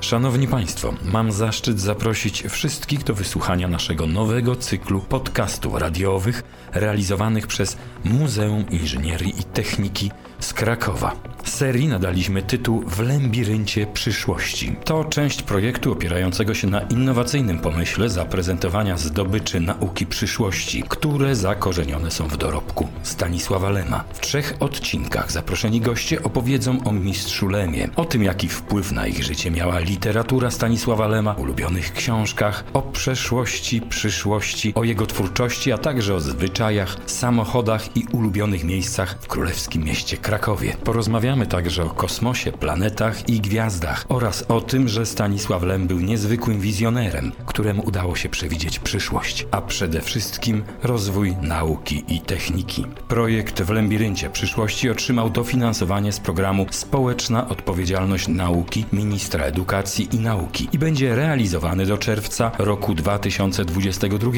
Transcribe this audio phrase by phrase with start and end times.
[0.00, 6.42] Szanowni Państwo, mam zaszczyt zaprosić wszystkich do wysłuchania naszego nowego cyklu podcastów radiowych
[6.72, 10.10] realizowanych przez Muzeum Inżynierii i Techniki
[10.40, 11.16] z Krakowa.
[11.44, 14.76] Serii nadaliśmy tytuł W lembiryncie przyszłości.
[14.84, 22.28] To część projektu opierającego się na innowacyjnym pomyśle zaprezentowania zdobyczy nauki przyszłości, które zakorzenione są
[22.28, 24.04] w dorobku Stanisława Lema.
[24.12, 29.24] W trzech odcinkach zaproszeni goście opowiedzą o mistrzu Lemie, o tym jaki wpływ na ich
[29.24, 36.14] życie miała literatura Stanisława Lema, ulubionych książkach, o przeszłości, przyszłości, o jego twórczości, a także
[36.14, 36.57] o zwyczajach,
[37.06, 40.76] samochodach i ulubionych miejscach w królewskim mieście Krakowie.
[40.84, 46.60] Porozmawiamy także o kosmosie, planetach i gwiazdach oraz o tym, że Stanisław Lem był niezwykłym
[46.60, 52.86] wizjonerem, któremu udało się przewidzieć przyszłość, a przede wszystkim rozwój nauki i techniki.
[53.08, 60.68] Projekt w Lembiryncie przyszłości otrzymał dofinansowanie z programu Społeczna Odpowiedzialność Nauki Ministra Edukacji i Nauki
[60.72, 64.30] i będzie realizowany do czerwca roku 2022.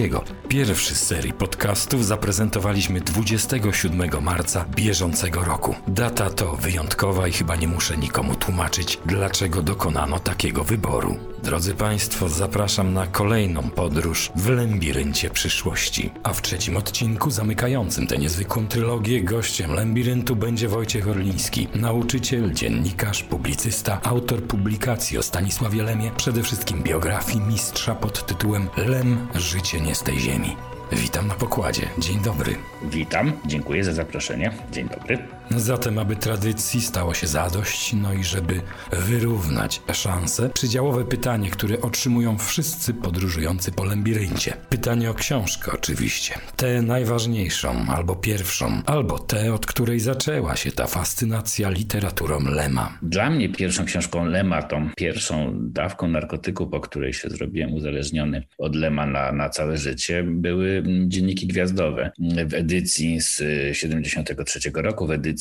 [0.48, 5.74] Pierwszy z serii podcastów zaprezentowaliśmy 27 marca bieżącego roku.
[5.88, 11.16] Data to wyjątkowa i chyba nie muszę nikomu tłumaczyć, dlaczego dokonano takiego wyboru.
[11.42, 16.10] Drodzy Państwo, zapraszam na kolejną podróż w lembiryncie przyszłości.
[16.22, 23.22] A w trzecim odcinku zamykającym tę niezwykłą trylogię gościem lembiryntu będzie Wojciech Orliński, nauczyciel, dziennikarz,
[23.22, 29.94] publicysta, autor publikacji o Stanisławie Lemie, przede wszystkim biografii mistrza pod tytułem Lem– Życie nie
[29.94, 30.56] z tej ziemi.
[30.92, 31.82] Witam na pokładzie.
[31.98, 32.56] Dzień dobry.
[32.82, 34.52] Witam, dziękuję za zaproszenie.
[34.72, 35.18] Dzień dobry.
[35.56, 38.60] Zatem, aby tradycji stało się zadość, no i żeby
[38.92, 44.56] wyrównać szanse, przydziałowe pytanie, które otrzymują wszyscy podróżujący po lembiryncie.
[44.68, 46.34] Pytanie o książkę oczywiście.
[46.56, 52.98] Tę najważniejszą, albo pierwszą, albo tę, od której zaczęła się ta fascynacja literaturą Lema.
[53.02, 58.76] Dla mnie pierwszą książką Lema, tą pierwszą dawką narkotyku, po której się zrobiłem uzależniony od
[58.76, 62.10] Lema na, na całe życie, były dzienniki gwiazdowe
[62.46, 63.42] w edycji z
[63.76, 65.39] 73 roku, w edycji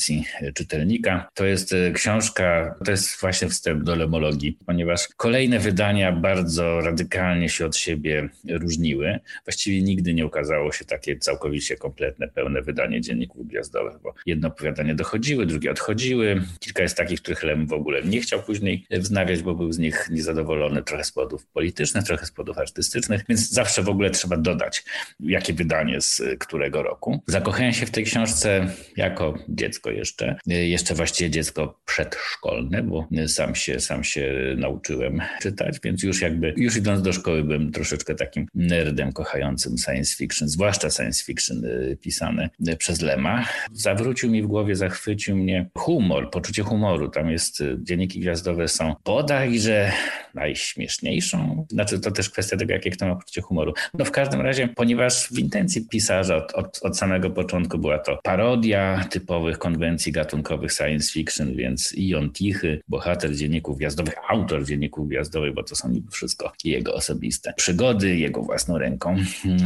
[0.54, 1.28] czytelnika.
[1.34, 7.48] To jest e, książka, to jest właśnie wstęp do lemologii, ponieważ kolejne wydania bardzo radykalnie
[7.48, 9.18] się od siebie różniły.
[9.44, 14.94] Właściwie nigdy nie ukazało się takie całkowicie kompletne, pełne wydanie dzienników gwiazdowych, bo jedno opowiadanie
[14.94, 16.42] dochodziły, drugie odchodziły.
[16.58, 20.08] Kilka jest takich, których Lem w ogóle nie chciał później wznawiać, bo był z nich
[20.10, 24.84] niezadowolony trochę z powodów politycznych, trochę z powodów artystycznych, więc zawsze w ogóle trzeba dodać,
[25.20, 27.22] jakie wydanie z którego roku.
[27.26, 28.66] Zakochałem się w tej książce
[28.96, 36.02] jako dziecko jeszcze, jeszcze właściwie dziecko przedszkolne, bo sam się, sam się nauczyłem czytać, więc
[36.02, 41.24] już jakby, już idąc do szkoły byłem troszeczkę takim nerdem kochającym science fiction, zwłaszcza science
[41.24, 43.46] fiction y, pisane przez Lema.
[43.72, 47.08] Zawrócił mi w głowie, zachwycił mnie humor, poczucie humoru.
[47.08, 49.92] Tam jest, y, dzienniki gwiazdowe są bodajże
[50.34, 51.66] najśmieszniejszą.
[51.70, 53.74] Znaczy to też kwestia tego, jakie kto ma poczucie humoru.
[53.94, 58.18] No w każdym razie, ponieważ w intencji pisarza od, od, od samego początku była to
[58.22, 65.54] parodia typowych konwencji gatunkowych science fiction, więc Ion Tichy, bohater dzienników gwiazdowych, autor dzienników gwiazdowych,
[65.54, 69.16] bo to są niby wszystko jego osobiste przygody, jego własną ręką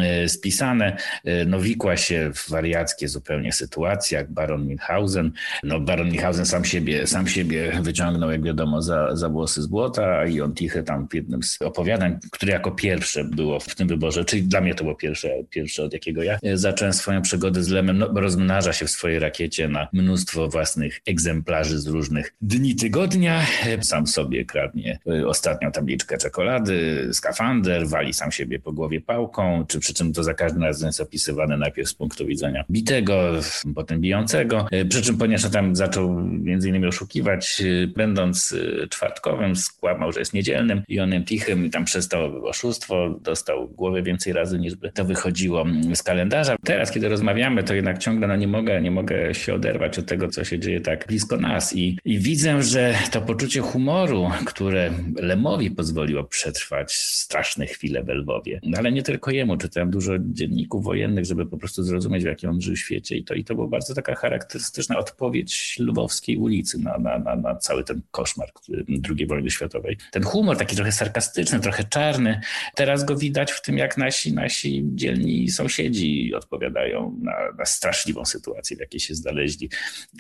[0.03, 0.97] e, spisane.
[1.25, 5.33] E, no wikła się w wariackie zupełnie sytuacje, jak Baron Minhausen.
[5.63, 10.19] No Baron Minhausen sam siebie, sam siebie wyciągnął, jak wiadomo, za, za włosy z błota,
[10.19, 14.25] a Ion Tichy tam w jednym z opowiadań, które jako pierwsze było w tym wyborze,
[14.25, 17.69] czyli dla mnie to było pierwsze, pierwsze od jakiego ja e, zacząłem swoją przygodę z
[17.69, 23.47] Lemem, no, rozmnaża się w swojej rakiecie na mnóstwo własnych egzemplarzy z różnych dni tygodnia.
[23.83, 29.81] Sam sobie kradnie y, ostatnią tabliczkę czekolady, skafander, wali sam siebie po głowie pałką, czy
[29.81, 33.33] przy czym to za każdym razem jest opisywane najpierw z punktu widzenia bitego,
[33.75, 34.67] potem bijącego.
[34.89, 37.63] Przy czym, ponieważ tam zaczął między innymi oszukiwać,
[37.97, 38.57] będąc
[38.91, 44.33] czwartkowym, skłamał, że jest niedzielnym i onem tichym i tam przestał oszustwo, dostał głowę więcej
[44.33, 46.57] razy niż by to wychodziło z kalendarza.
[46.65, 50.29] Teraz, kiedy rozmawiamy, to jednak ciągle no nie mogę, nie mogę się oderwać od tego,
[50.29, 51.77] co się dzieje tak blisko nas.
[51.77, 58.61] I, i widzę, że to poczucie humoru, które Lemowi pozwoliło przetrwać straszne chwile w Lwowie,
[58.63, 62.51] no ale nie tylko jemu, czytałem dużo dzienników wojennych, żeby po prostu zrozumieć, w jakim
[62.51, 63.17] on żył świecie.
[63.17, 67.57] I to, i to była bardzo taka charakterystyczna odpowiedź lwowskiej ulicy na, na, na, na
[67.57, 68.49] cały ten koszmar
[68.89, 69.97] II wojny światowej.
[70.11, 72.41] Ten humor taki trochę sarkastyczny, trochę czarny.
[72.75, 78.77] Teraz go widać w tym, jak nasi, nasi dzielni sąsiedzi odpowiadają na, na straszliwą sytuację,
[78.77, 79.71] w jakiej się znaleźli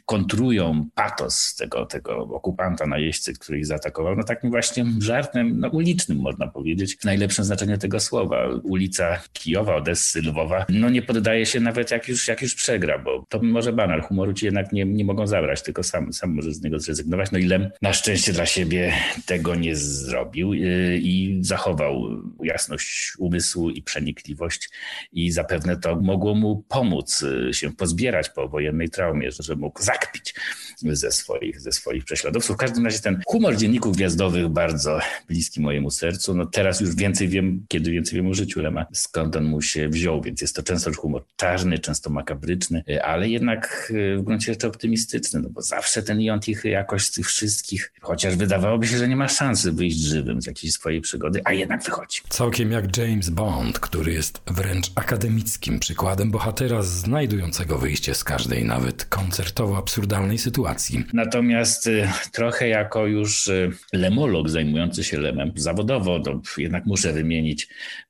[0.06, 6.18] kontrują patos tego, tego okupanta, najeźdźcy, który ich zaatakował, no takim właśnie żartem no, ulicznym
[6.18, 8.48] można powiedzieć, w najlepszym znaczeniu tego słowa.
[8.62, 13.26] Ulica Kijowa, Odessy, Lwowa, no nie poddaje się nawet jak już, jak już przegra, bo
[13.28, 16.62] to może banal, humoru ci jednak nie, nie mogą zabrać, tylko sam, sam może z
[16.62, 17.30] niego zrezygnować.
[17.32, 18.92] No i Lem na szczęście dla siebie
[19.26, 24.70] tego nie zrobił yy, i zachował jasność umysłu i przenikliwość
[25.12, 30.34] i zapewne to mogło mu pomóc yy, się pozbierać po wojennej traumie, że mógł zakpić
[30.82, 32.56] ze swoich, ze swoich prześladowców.
[32.56, 34.98] W każdym razie ten humor dzienników gwiazdowych bardzo
[35.28, 36.34] bliski mojemu sercu.
[36.34, 39.88] No teraz już więcej wiem, kiedy więcej wiem o życiu Lema, skąd on mu się
[39.88, 45.40] wziął, więc jest to często humor czarny, często makabryczny, ale jednak w gruncie rzeczy optymistyczny,
[45.40, 49.16] no bo zawsze ten Jon Tichy jakoś z tych wszystkich, chociaż wydawałoby się, że nie
[49.16, 52.20] ma szansy wyjść żywym z jakiejś swojej przygody, a jednak wychodzi.
[52.28, 59.04] Całkiem jak James Bond, który jest wręcz akademickim przykładem bohatera znajdującego wyjście z każdej, nawet
[59.04, 60.63] koncertowo absurdalnej sytuacji.
[61.12, 67.68] Natomiast y, trochę jako już y, lemolog zajmujący się lemem zawodowo, to jednak muszę wymienić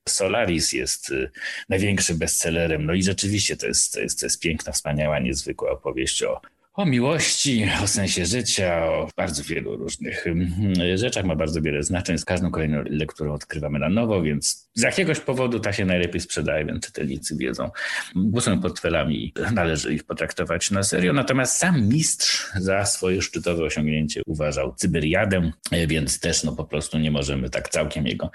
[0.08, 1.30] Solaris jest y,
[1.68, 2.86] największym bestsellerem.
[2.86, 6.40] No i rzeczywiście to jest, to jest, to jest piękna, wspaniała, niezwykła opowieść o
[6.75, 11.25] o miłości, o sensie życia, o bardzo wielu różnych mm, rzeczach.
[11.25, 12.19] Ma bardzo wiele znaczeń.
[12.19, 16.65] Z każdą kolejną lekturą odkrywamy na nowo, więc z jakiegoś powodu ta się najlepiej sprzedaje,
[16.65, 17.71] więc czytelnicy wiedzą.
[18.15, 21.12] Głosują portfelami i należy ich potraktować na serio.
[21.12, 25.50] Natomiast sam mistrz za swoje szczytowe osiągnięcie uważał Cyberiadę,
[25.88, 28.31] więc też no po prostu nie możemy tak całkiem jego,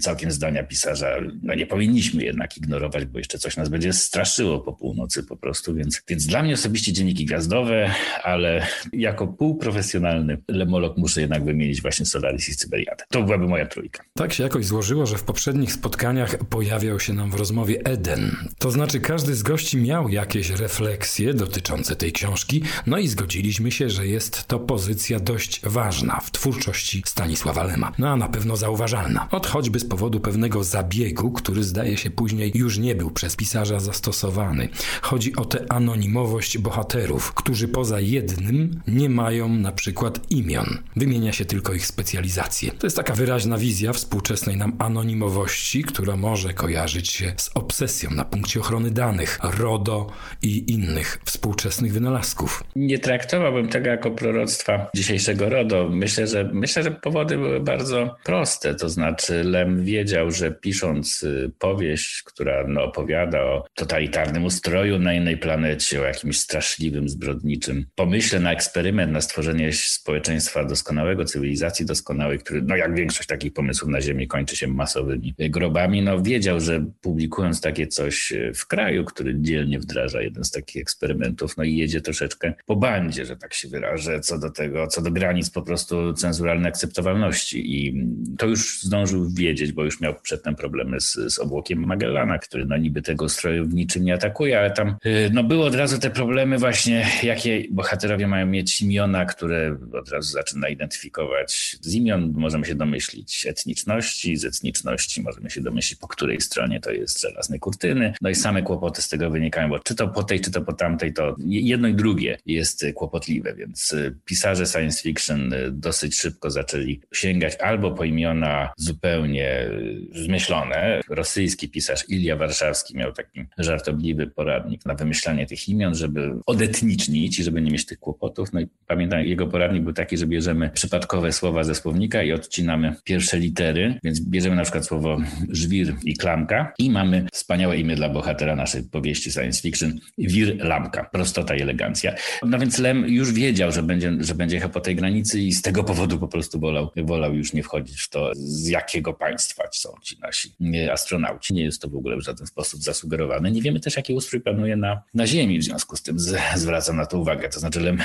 [0.00, 4.72] całkiem zdania pisarza, no nie powinniśmy jednak ignorować, bo jeszcze coś nas będzie straszyło po
[4.72, 7.75] północy po prostu, więc, więc dla mnie osobiście dzienniki gwiazdowe
[8.22, 13.04] ale jako półprofesjonalny lemolog muszę jednak wymienić właśnie Solaris i Cyberiadę.
[13.10, 14.04] To byłaby moja trójka.
[14.14, 18.36] Tak się jakoś złożyło, że w poprzednich spotkaniach pojawiał się nam w rozmowie Eden.
[18.58, 23.90] To znaczy każdy z gości miał jakieś refleksje dotyczące tej książki, no i zgodziliśmy się,
[23.90, 27.92] że jest to pozycja dość ważna w twórczości Stanisława Lema.
[27.98, 29.28] No a na pewno zauważalna.
[29.30, 33.80] Od choćby z powodu pewnego zabiegu, który zdaje się później już nie był przez pisarza
[33.80, 34.68] zastosowany.
[35.02, 40.66] Chodzi o tę anonimowość bohaterów, którzy którzy poza jednym nie mają na przykład imion.
[40.96, 42.70] Wymienia się tylko ich specjalizacje.
[42.70, 48.24] To jest taka wyraźna wizja współczesnej nam anonimowości, która może kojarzyć się z obsesją na
[48.24, 50.06] punkcie ochrony danych, RODO
[50.42, 52.64] i innych współczesnych wynalazków.
[52.76, 55.88] Nie traktowałbym tego jako proroctwa dzisiejszego RODO.
[55.90, 58.74] Myślę, że myślę, że powody były bardzo proste.
[58.74, 65.14] To znaczy Lem wiedział, że pisząc y, powieść, która no, opowiada o totalitarnym ustroju na
[65.14, 67.86] innej planecie, o jakimś straszliwym zbrodniczym niczym.
[67.94, 73.90] Pomyśle na eksperyment, na stworzenie społeczeństwa doskonałego, cywilizacji doskonałej, który, no jak większość takich pomysłów
[73.90, 79.40] na Ziemi, kończy się masowymi grobami, no wiedział, że publikując takie coś w kraju, który
[79.40, 83.68] dzielnie wdraża jeden z takich eksperymentów, no i jedzie troszeczkę po bandzie, że tak się
[83.68, 87.76] wyrażę, co do tego, co do granic po prostu cenzuralnej akceptowalności.
[87.76, 88.06] I
[88.38, 92.76] to już zdążył wiedzieć, bo już miał przedtem problemy z, z obłokiem Magellana, który no
[92.76, 96.10] niby tego stroju w niczym nie atakuje, ale tam y, no były od razu te
[96.10, 101.76] problemy właśnie, jakie jakie bohaterowie mają mieć imiona, które od razu zaczyna identyfikować.
[101.80, 106.90] Z imion możemy się domyślić etniczności, z etniczności możemy się domyślić, po której stronie to
[106.90, 108.14] jest żelaznej kurtyny.
[108.20, 110.72] No i same kłopoty z tego wynikają, bo czy to po tej, czy to po
[110.72, 113.94] tamtej, to jedno i drugie jest kłopotliwe, więc
[114.24, 119.70] pisarze science fiction dosyć szybko zaczęli sięgać albo po imiona zupełnie
[120.12, 121.00] zmyślone.
[121.08, 127.44] Rosyjski pisarz Ilia Warszawski miał taki żartobliwy poradnik na wymyślanie tych imion, żeby odetnicznić dzieci,
[127.44, 128.52] żeby nie mieć tych kłopotów.
[128.52, 132.94] No i pamiętam, jego poradnik był taki, że bierzemy przypadkowe słowa ze słownika i odcinamy
[133.04, 135.18] pierwsze litery, więc bierzemy na przykład słowo
[135.50, 141.04] żwir i klamka i mamy wspaniałe imię dla bohatera naszej powieści science fiction, wir lamka,
[141.04, 142.14] prostota i elegancja.
[142.42, 145.62] No więc Lem już wiedział, że będzie, że będzie jechał po tej granicy i z
[145.62, 149.88] tego powodu po prostu wolał, wolał już nie wchodzić w to, z jakiego państwa są
[150.02, 150.54] ci nasi
[150.92, 151.54] astronauci.
[151.54, 153.50] Nie jest to w ogóle w żaden sposób zasugerowane.
[153.50, 156.92] Nie wiemy też, jaki ustrój planuje na, na Ziemi, w związku z tym z, zwraca
[156.92, 157.48] na to uwagę.
[157.48, 157.98] To znaczy Lem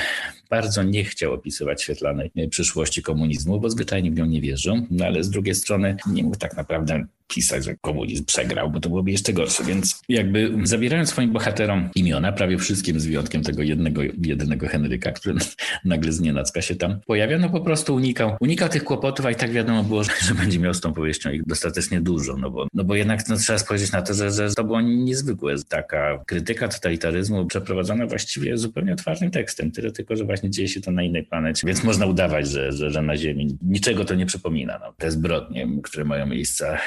[0.50, 5.24] bardzo nie chciał opisywać świetlanej przyszłości komunizmu, bo zwyczajnie w nią nie wierzą, no ale
[5.24, 7.04] z drugiej strony nie mógł tak naprawdę
[7.34, 9.64] pisać, że komunizm przegrał, bo to byłoby jeszcze gorsze.
[9.64, 15.34] Więc jakby zabierając swoim bohaterom imiona, prawie wszystkim z wyjątkiem tego jednego, jedynego Henryka, który
[15.84, 19.34] nagle z nienacka się tam pojawia, no po prostu unikał, unikał tych kłopotów, a i
[19.34, 22.66] tak wiadomo było, że, że będzie miał z tą powieścią ich dostatecznie dużo, no bo,
[22.74, 25.54] no bo jednak no, trzeba spojrzeć na to, że, że to było niezwykłe.
[25.68, 30.90] Taka krytyka totalitaryzmu przeprowadzona właściwie zupełnie otwartym tekstem, tyle tylko, że właśnie dzieje się to
[30.90, 34.78] na innej planecie, więc można udawać, że, że, że na Ziemi niczego to nie przypomina.
[34.78, 36.78] No, te zbrodnie, które mają miejsce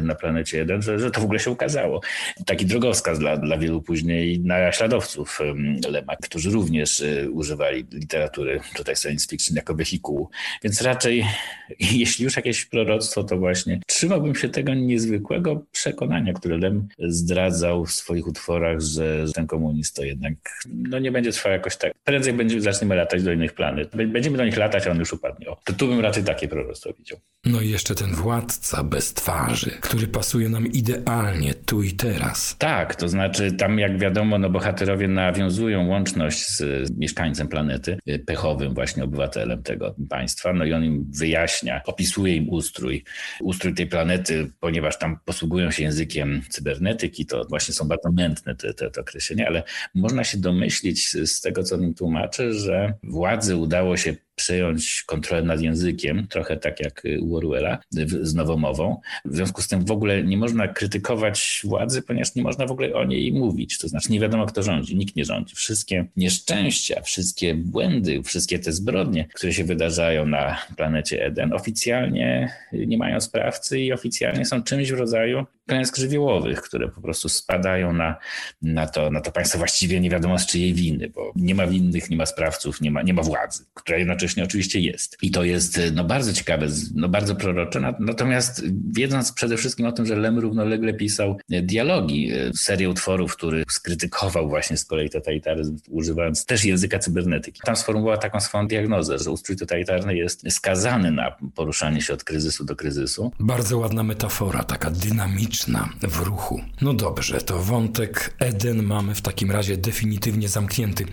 [0.00, 2.00] na planecie 1, że, że to w ogóle się ukazało.
[2.46, 5.40] Taki drogowskaz dla, dla wielu później naśladowców
[5.88, 10.30] Lema, którzy również y, używali literatury tutaj science fiction jako wehikułu.
[10.62, 11.24] Więc raczej,
[11.80, 17.92] jeśli już jakieś proroctwo, to właśnie trzymałbym się tego niezwykłego przekonania, które Lem zdradzał w
[17.92, 20.34] swoich utworach, że ten komunizm to jednak
[20.66, 21.92] no nie będzie trwał jakoś tak.
[22.04, 23.96] Prędzej będzie, zaczniemy latać do innych planet.
[23.96, 25.48] Będziemy do nich latać, a on już upadnie.
[25.48, 27.18] O, to tu bym raczej takie proroctwo widział.
[27.44, 32.56] No i jeszcze ten władca bez twarzy, który pasuje nam idealnie tu i teraz.
[32.58, 38.74] Tak, to znaczy tam jak wiadomo, no bohaterowie nawiązują łączność z mieszkańcem planety, y, pechowym
[38.74, 43.04] właśnie obywatelem tego państwa, no i on im wyjaśnia, opisuje im ustrój,
[43.40, 48.74] ustrój tej planety, ponieważ tam posługują się językiem cybernetyki, to właśnie są bardzo mętne te,
[48.74, 49.62] te, te określenia, ale
[49.94, 55.60] można się domyślić z tego, co on tłumaczy, że władzy udało się przejąć kontrolę nad
[55.60, 57.78] językiem, trochę tak jak u Orwella
[58.20, 59.00] z nowomową.
[59.24, 62.94] W związku z tym w ogóle nie można krytykować władzy, ponieważ nie można w ogóle
[62.94, 63.78] o niej mówić.
[63.78, 65.54] To znaczy nie wiadomo, kto rządzi, nikt nie rządzi.
[65.54, 72.98] Wszystkie nieszczęścia, wszystkie błędy, wszystkie te zbrodnie, które się wydarzają na planecie Eden, oficjalnie nie
[72.98, 78.16] mają sprawcy i oficjalnie są czymś w rodzaju klęsk żywiołowych, które po prostu spadają na,
[78.62, 82.10] na, to, na to państwo właściwie nie wiadomo z czyjej winy, bo nie ma winnych,
[82.10, 85.18] nie ma sprawców, nie ma, nie ma władzy, która jednocześnie oczywiście jest.
[85.22, 87.94] I to jest no, bardzo ciekawe, no, bardzo prorocze.
[88.00, 93.64] Natomiast wiedząc przede wszystkim o tym, że Lem równolegle pisał dialogi, e, serię utworów, który
[93.70, 97.60] skrytykował właśnie z kolei totalitaryzm, używając też języka cybernetyki.
[97.64, 102.64] Tam sformułował taką swoją diagnozę, że ustrój totalitarny jest skazany na poruszanie się od kryzysu
[102.64, 103.32] do kryzysu.
[103.40, 105.61] Bardzo ładna metafora, taka dynamiczna
[106.02, 106.60] w ruchu.
[106.80, 111.06] No dobrze, to wątek Eden mamy w takim razie definitywnie zamknięty.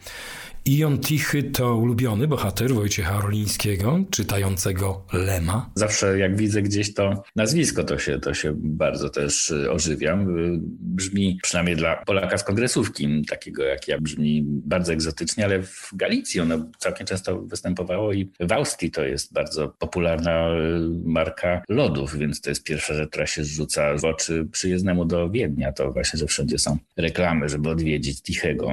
[0.66, 5.70] Ion Tichy to ulubiony bohater Wojciecha Orlińskiego, czytającego Lema.
[5.76, 10.40] Zawsze jak widzę gdzieś to nazwisko, to się, to się bardzo też y, ożywiam.
[10.40, 15.90] Y, brzmi, przynajmniej dla Polaka z kongresówki, takiego jak ja, brzmi bardzo egzotycznie, ale w
[15.94, 22.18] Galicji ono całkiem często występowało i w Austrii to jest bardzo popularna y, marka lodów,
[22.18, 25.72] więc to jest pierwsza rzecz, która się rzuca w oczy przyjezdnemu do Wiednia.
[25.72, 28.72] To właśnie, że wszędzie są reklamy, żeby odwiedzić Tichego.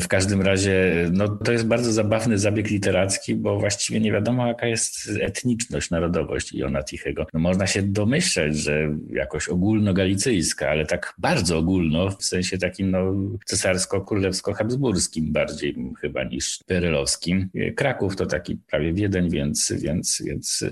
[0.00, 4.66] W każdym razie, no to jest bardzo zabawny zabieg literacki, bo właściwie nie wiadomo, jaka
[4.66, 7.26] jest etniczność, narodowość Iona Tichego.
[7.34, 13.14] No można się domyśleć, że jakoś ogólnogalicyjska, ale tak bardzo ogólno, w sensie takim no,
[13.46, 17.48] cesarsko-królewsko-habsburskim bardziej chyba niż perelowskim.
[17.76, 20.64] Kraków to taki prawie Wiedeń, więc, więc, więc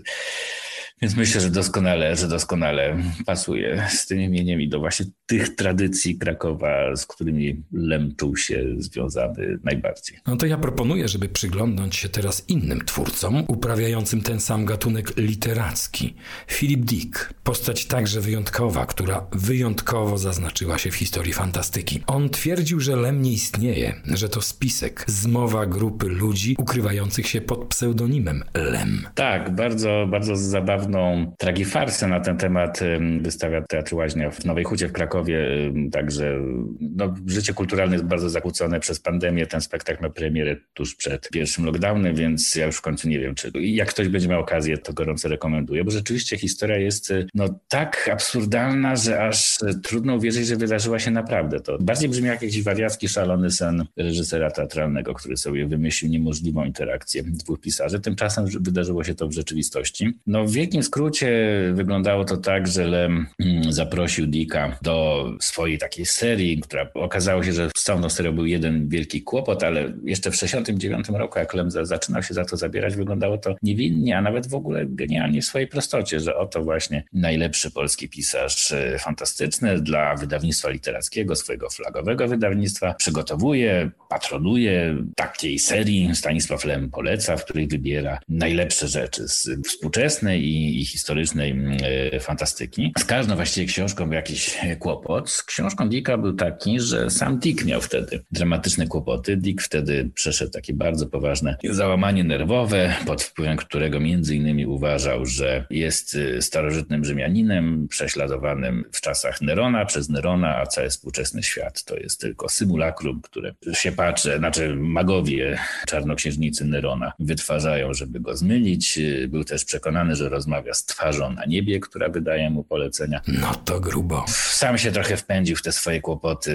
[1.02, 6.18] więc myślę, że doskonale, że doskonale pasuje z tym imieniem i do właśnie tych tradycji
[6.18, 10.18] Krakowa, z którymi Lem czuł się związany najbardziej.
[10.26, 16.14] No to ja proponuję, żeby przyglądnąć się teraz innym twórcom uprawiającym ten sam gatunek literacki.
[16.48, 22.02] Philip Dick, postać także wyjątkowa, która wyjątkowo zaznaczyła się w historii fantastyki.
[22.06, 27.64] On twierdził, że Lem nie istnieje, że to spisek, zmowa grupy ludzi ukrywających się pod
[27.64, 29.06] pseudonimem Lem.
[29.14, 32.80] Tak, bardzo, bardzo zabawny zabawną tragifarsę na ten temat
[33.20, 35.48] wystawia Teatr Łaźnia w Nowej Hucie w Krakowie.
[35.92, 36.40] Także
[36.80, 39.46] no, życie kulturalne jest bardzo zakłócone przez pandemię.
[39.46, 43.34] Ten spektakl ma premierę tuż przed pierwszym lockdownem, więc ja już w końcu nie wiem,
[43.34, 48.10] czy jak ktoś będzie miał okazję, to gorąco rekomenduję, bo rzeczywiście historia jest no, tak
[48.12, 51.60] absurdalna, że aż trudno uwierzyć, że wydarzyła się naprawdę.
[51.60, 57.22] To bardziej brzmi jak jakiś wariacki, szalony sen reżysera teatralnego, który sobie wymyślił niemożliwą interakcję
[57.22, 58.00] dwóch pisarzy.
[58.00, 60.12] Tymczasem wydarzyło się to w rzeczywistości.
[60.26, 61.30] No w wielkim skrócie
[61.74, 67.52] wyglądało to tak, że Lem mm, zaprosił Dicka do swojej takiej serii, która okazało się,
[67.52, 71.70] że z całą serią był jeden wielki kłopot, ale jeszcze w 1969 roku, jak Lem
[71.70, 75.68] zaczynał się za to zabierać, wyglądało to niewinnie, a nawet w ogóle genialnie w swojej
[75.68, 82.94] prostocie, że oto właśnie najlepszy polski pisarz e, fantastyczny dla wydawnictwa literackiego, swojego flagowego wydawnictwa,
[82.94, 86.10] przygotowuje, patronuje takiej serii.
[86.14, 91.76] Stanisław Lem poleca, w której wybiera najlepsze rzeczy z współczesnej i i, historycznej mm,
[92.12, 92.92] e, fantastyki.
[92.98, 95.30] Z każdą właściwie książką był jakiś kłopot.
[95.30, 99.36] Z książką Dicka był taki, że sam Dick miał wtedy dramatyczne kłopoty.
[99.36, 105.66] Dick wtedy przeszedł takie bardzo poważne załamanie nerwowe, pod wpływem którego między innymi uważał, że
[105.70, 111.96] jest y, starożytnym Rzymianinem prześladowanym w czasach Nerona przez Nerona, a cały współczesny świat to
[111.96, 118.98] jest tylko symulakrum, które się patrzy, znaczy magowie czarnoksiężnicy Nerona wytwarzają, żeby go zmylić.
[119.28, 123.20] Był też przekonany, że rozmowa rozmawia z twarzą na niebie, która wydaje mu polecenia.
[123.28, 124.24] No to grubo.
[124.28, 126.52] Sam się trochę wpędził w te swoje kłopoty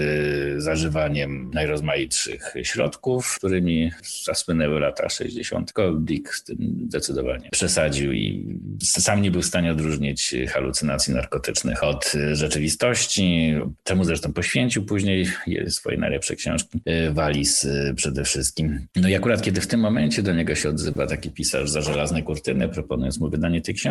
[0.58, 3.92] zażywaniem najrozmaitszych środków, którymi
[4.24, 5.74] zasłynęły lata 60.
[5.74, 11.84] Tylko Dick z tym zdecydowanie przesadził i sam nie był w stanie odróżnić halucynacji narkotycznych
[11.84, 15.28] od rzeczywistości, czemu zresztą poświęcił później
[15.68, 18.88] swoje najlepsze książki, Walis przede wszystkim.
[18.96, 22.24] No i akurat kiedy w tym momencie do niego się odzywa taki pisarz za żelazne
[22.24, 23.85] kurtyny, proponując mu wydanie tej książki,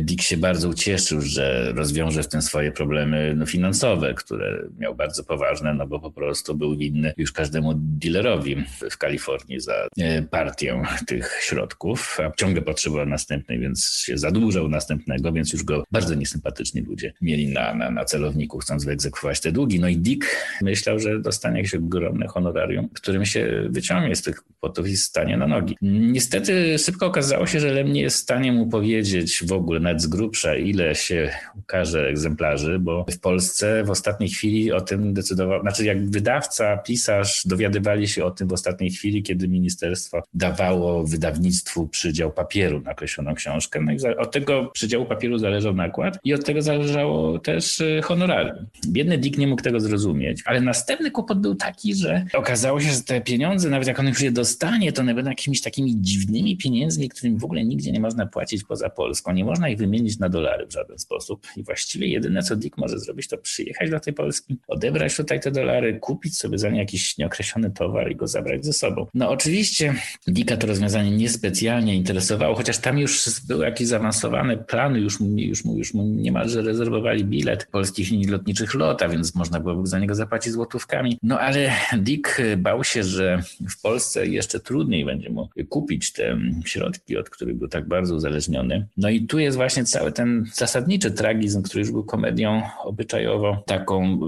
[0.00, 5.24] Dick się bardzo ucieszył, że rozwiąże w tym swoje problemy no, finansowe, które miał bardzo
[5.24, 10.82] poważne, no bo po prostu był winny już każdemu dealerowi w Kalifornii za e, partię
[11.06, 16.80] tych środków, a ciągle potrzebował następnej, więc się zadłużał następnego, więc już go bardzo niesympatyczni
[16.80, 19.80] ludzie mieli na, na, na celowniku, chcąc wyegzekwować te długi.
[19.80, 20.26] No i Dick
[20.62, 25.46] myślał, że dostanie jakieś ogromne honorarium, którym się wyciągnie z tych kłopotów i stanie na
[25.46, 25.76] nogi.
[25.82, 30.02] Niestety szybko okazało się, że Lem nie jest w stanie mu powiedzieć w ogóle nawet
[30.02, 35.60] z grubsza, ile się ukaże egzemplarzy, bo w Polsce w ostatniej chwili o tym decydował,
[35.60, 41.88] znaczy jak wydawca, pisarz dowiadywali się o tym w ostatniej chwili, kiedy ministerstwo dawało wydawnictwu
[41.88, 43.80] przydział papieru na określoną książkę.
[43.80, 48.66] No i od tego przydziału papieru zależał nakład i od tego zależało też e, honorarium.
[48.88, 53.00] Biedny Dick nie mógł tego zrozumieć, ale następny kłopot był taki, że okazało się, że
[53.00, 57.08] te pieniądze, nawet jak on już je dostanie, to one będą jakimiś takimi dziwnymi pieniędzmi,
[57.08, 59.32] którymi w ogóle nigdzie nie można płacić poza Polską.
[59.32, 61.46] Nie można ich wymienić na dolary w żaden sposób.
[61.56, 65.50] I właściwie jedyne, co Dick może zrobić, to przyjechać do tej Polski, odebrać tutaj te
[65.50, 69.06] dolary, kupić sobie za nie jakiś nieokreślony towar i go zabrać ze sobą.
[69.14, 69.94] No oczywiście
[70.28, 75.78] Dicka to rozwiązanie niespecjalnie interesowało, chociaż tam już były jakieś zaawansowane plany, już, już, mu,
[75.78, 80.52] już mu niemalże rezerwowali bilet polskich linii lotniczych LOTA, więc można było za niego zapłacić
[80.52, 81.18] złotówkami.
[81.22, 87.16] No ale Dick bał się, że w Polsce jeszcze trudniej będzie mu kupić te środki,
[87.16, 88.86] od których był tak bardzo uzależniony.
[88.96, 94.18] No i tu jest właśnie cały ten zasadniczy tragizm, który już był komedią obyczajowo, taką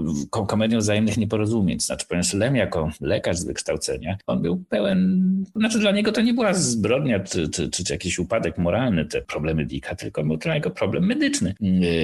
[0.47, 1.79] komedią wzajemnych nieporozumień.
[1.79, 5.21] Znaczy, ponieważ Lem jako lekarz z wykształcenia, on był pełen,
[5.55, 9.65] znaczy dla niego to nie była zbrodnia czy, czy, czy, jakiś upadek moralny, te problemy
[9.65, 11.55] Dicka, tylko był dla niego problem medyczny.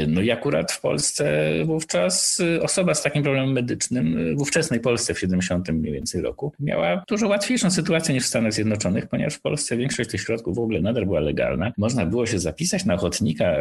[0.07, 5.19] No i akurat w Polsce wówczas osoba z takim problemem medycznym w ówczesnej Polsce w
[5.19, 9.77] 70 mniej więcej roku miała dużo łatwiejszą sytuację niż w Stanach Zjednoczonych, ponieważ w Polsce
[9.77, 11.71] większość tych środków w ogóle nadal była legalna.
[11.77, 13.55] Można było się zapisać na ochotnika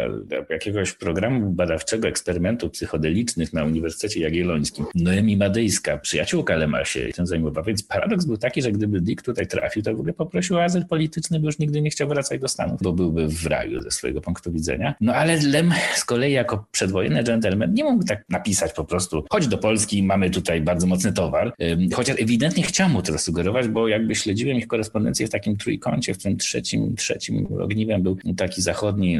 [0.50, 4.84] jakiegoś programu badawczego eksperymentów psychodelicznych na Uniwersytecie Jagiellońskim.
[4.94, 9.46] Noemi Madyjska, przyjaciółka Lema się tym zajmowała, więc paradoks był taki, że gdyby Dick tutaj
[9.46, 12.48] trafił, to w ogóle poprosił o azyl polityczny, bo już nigdy nie chciał wracać do
[12.48, 14.94] Stanów, bo byłby w raju ze swojego punktu widzenia.
[15.00, 19.48] No ale Lem z kolei jako przedwojenny gentleman nie mógł tak napisać po prostu, chodź
[19.48, 21.54] do Polski, mamy tutaj bardzo mocny towar,
[21.94, 26.18] chociaż ewidentnie chciał mu to zasugerować, bo jakby śledziłem ich korespondencję w takim trójkącie, w
[26.18, 29.18] tym trzecim, trzecim ogniwem był taki zachodni,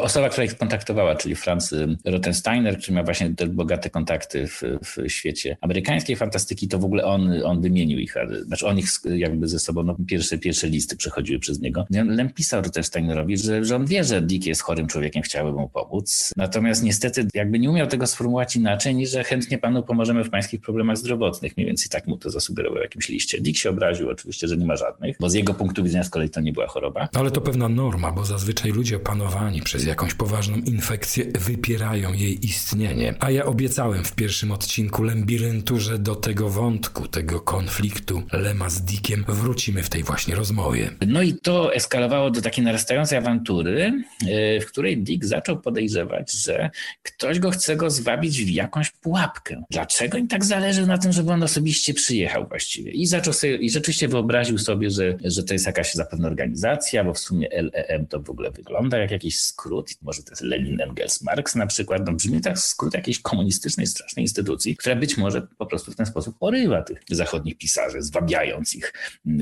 [0.00, 1.74] osoba, która ich kontaktowała, czyli Franz
[2.04, 7.04] Rottensteiner, który ma właśnie te bogate kontakty w, w świecie amerykańskiej fantastyki, to w ogóle
[7.04, 8.14] on, on wymienił ich,
[8.46, 11.86] znaczy on ich jakby ze sobą, no pierwsze, pierwsze listy przechodziły przez niego.
[11.90, 16.32] Lem pisał Rottensteinerowi, że, że on wie, że Dick jest chorym człowiekiem, chciałby mu pomóc,
[16.36, 20.60] natomiast niestety jakby nie umiał tego sformułować inaczej, niż że chętnie panu pomożemy w pańskich
[20.60, 21.56] problemach zdrowotnych.
[21.56, 23.40] Mniej więcej tak mu to zasugerował w jakimś liście.
[23.40, 26.30] Dick się obraził oczywiście, że nie ma żadnych, bo z jego punktu widzenia z kolei
[26.30, 27.08] to nie była choroba.
[27.14, 33.14] Ale to pewna norma, bo zazwyczaj ludzie opanowani przez jakąś poważną infekcję wypierają jej istnienie.
[33.20, 38.82] A ja obiecałem w pierwszym odcinku Lembiryntu, że do tego wątku, tego konfliktu Lema z
[38.82, 40.90] Dickiem wrócimy w tej właśnie rozmowie.
[41.06, 46.70] No i to eskalowało do takiej narastającej awantury, e, w której Dick zaczął podejrzewać, że
[47.02, 49.62] ktoś go chce go zwabić w jakąś pułapkę.
[49.70, 52.90] Dlaczego im tak zależy na tym, żeby on osobiście przyjechał właściwie?
[52.90, 54.19] I zaczął sobie, i rzeczywiście wyobraził
[54.58, 58.50] sobie, że, że to jest jakaś zapewne organizacja, bo w sumie LEM to w ogóle
[58.50, 62.58] wygląda jak jakiś skrót, może to jest Lenin, Engels, Marx na przykład, no brzmi tak
[62.58, 67.00] skrót jakiejś komunistycznej, strasznej instytucji, która być może po prostu w ten sposób porywa tych
[67.10, 68.92] zachodnich pisarzy, zwabiając ich,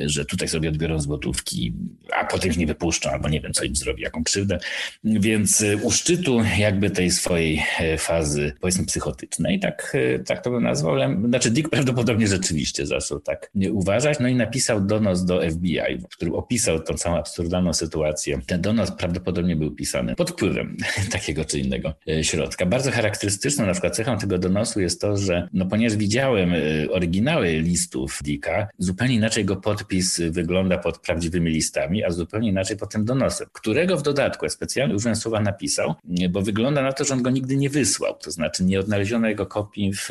[0.06, 1.74] że tutaj sobie odbiorą złotówki,
[2.12, 4.58] a potem ich nie wypuszczą, albo nie wiem, co im zrobi, jaką krzywdę.
[5.04, 10.62] Więc u szczytu jakby tej swojej e, fazy, powiedzmy, psychotycznej, tak, y, tak to bym
[10.62, 10.94] nazwał,
[11.28, 16.34] znaczy Dick prawdopodobnie rzeczywiście zaczął tak uważać, no i napisał donos do FBI, w którym
[16.34, 18.40] opisał tą całą absurdalną sytuację.
[18.46, 20.76] Ten donos prawdopodobnie był pisany pod wpływem
[21.12, 22.66] takiego czy innego e, środka.
[22.66, 26.58] Bardzo charakterystyczną na przykład cechą tego donosu jest to, że no ponieważ widziałem e,
[26.90, 32.92] oryginały listów Dicka, zupełnie inaczej go podpis wygląda pod prawdziwymi listami, a zupełnie inaczej pod
[32.92, 35.94] tym donosem, którego w dodatku ja specjalnie użyłem słowa napisał,
[36.30, 38.14] bo wygląda na to, że on go nigdy nie wysłał.
[38.22, 40.08] To znaczy nie odnaleziono jego kopii w,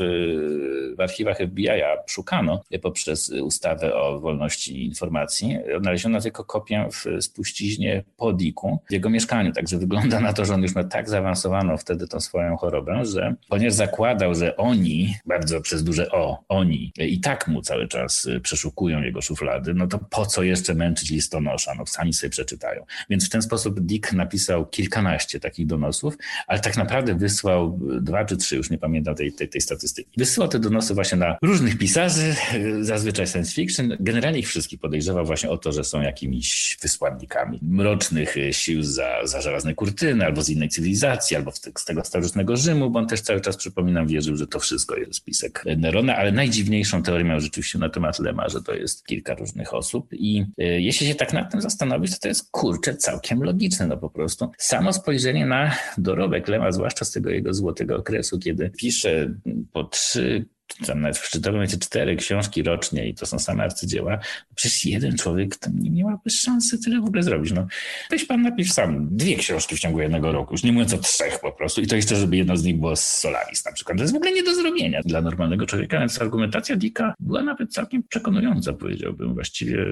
[0.98, 5.58] w archiwach FBI, a szukano poprzez ustawę o wolności informacji.
[5.78, 9.52] Odnaleziono tylko kopię w spuściźnie po Dicku, w jego mieszkaniu.
[9.52, 13.36] Także wygląda na to, że on już ma tak zaawansowaną wtedy tą swoją chorobę, że
[13.50, 18.40] ponieważ zakładał, że oni, bardzo przez duże O, oni i tak mu cały czas y,
[18.40, 21.76] przeszukują jego szuflady, no to po co jeszcze męczyć listonosza?
[21.76, 22.86] No sami sobie przeczytają.
[23.10, 28.38] Więc w ten sposób Dick napisał kilkanaście takich donosów, ale tak naprawdę wysłał dwa czy
[28.38, 30.10] trzy, już nie pamiętam tej, tej, tej statystyki.
[30.18, 32.36] Wysyłał te donosy właśnie na różnych pisarzy,
[32.82, 33.98] zazwyczaj science fiction.
[34.00, 39.42] Generalnie ich wszystkich podejrzewał właśnie o to, że są jakimiś wysłannikami mrocznych sił za, za
[39.42, 43.42] żelazne kurtyny, albo z innej cywilizacji, albo z tego starożytnego Rzymu, bo on też cały
[43.42, 47.90] czas, przypominam, wierzył, że to wszystko jest spisek Nerona, ale najdziwniejszą teorię miał rzeczywiście na
[47.90, 51.62] temat Lema, że to jest kilka różnych osób i y, jeśli się tak nad tym
[51.62, 54.52] zastanowić, to to jest kurczę całkiem logiczne, no po prostu.
[54.58, 59.34] Samo spojrzenie na dorobek Lema, zwłaszcza z tego jego złotego okresu, kiedy pisze
[59.74, 60.46] po trzy
[60.86, 64.20] tam nawet w momencie cztery książki rocznie i to są same arcydzieła,
[64.56, 67.52] przecież jeden człowiek nie miałby szansy tyle w ogóle zrobić.
[67.52, 67.68] No,
[68.12, 71.40] weź pan napisz sam dwie książki w ciągu jednego roku, już nie mówiąc o trzech
[71.40, 73.98] po prostu i to jeszcze, żeby jedna z nich była z Solaris na przykład.
[73.98, 77.74] To jest w ogóle nie do zrobienia dla normalnego człowieka, więc argumentacja Dika była nawet
[77.74, 79.34] całkiem przekonująca, powiedziałbym.
[79.34, 79.86] Właściwie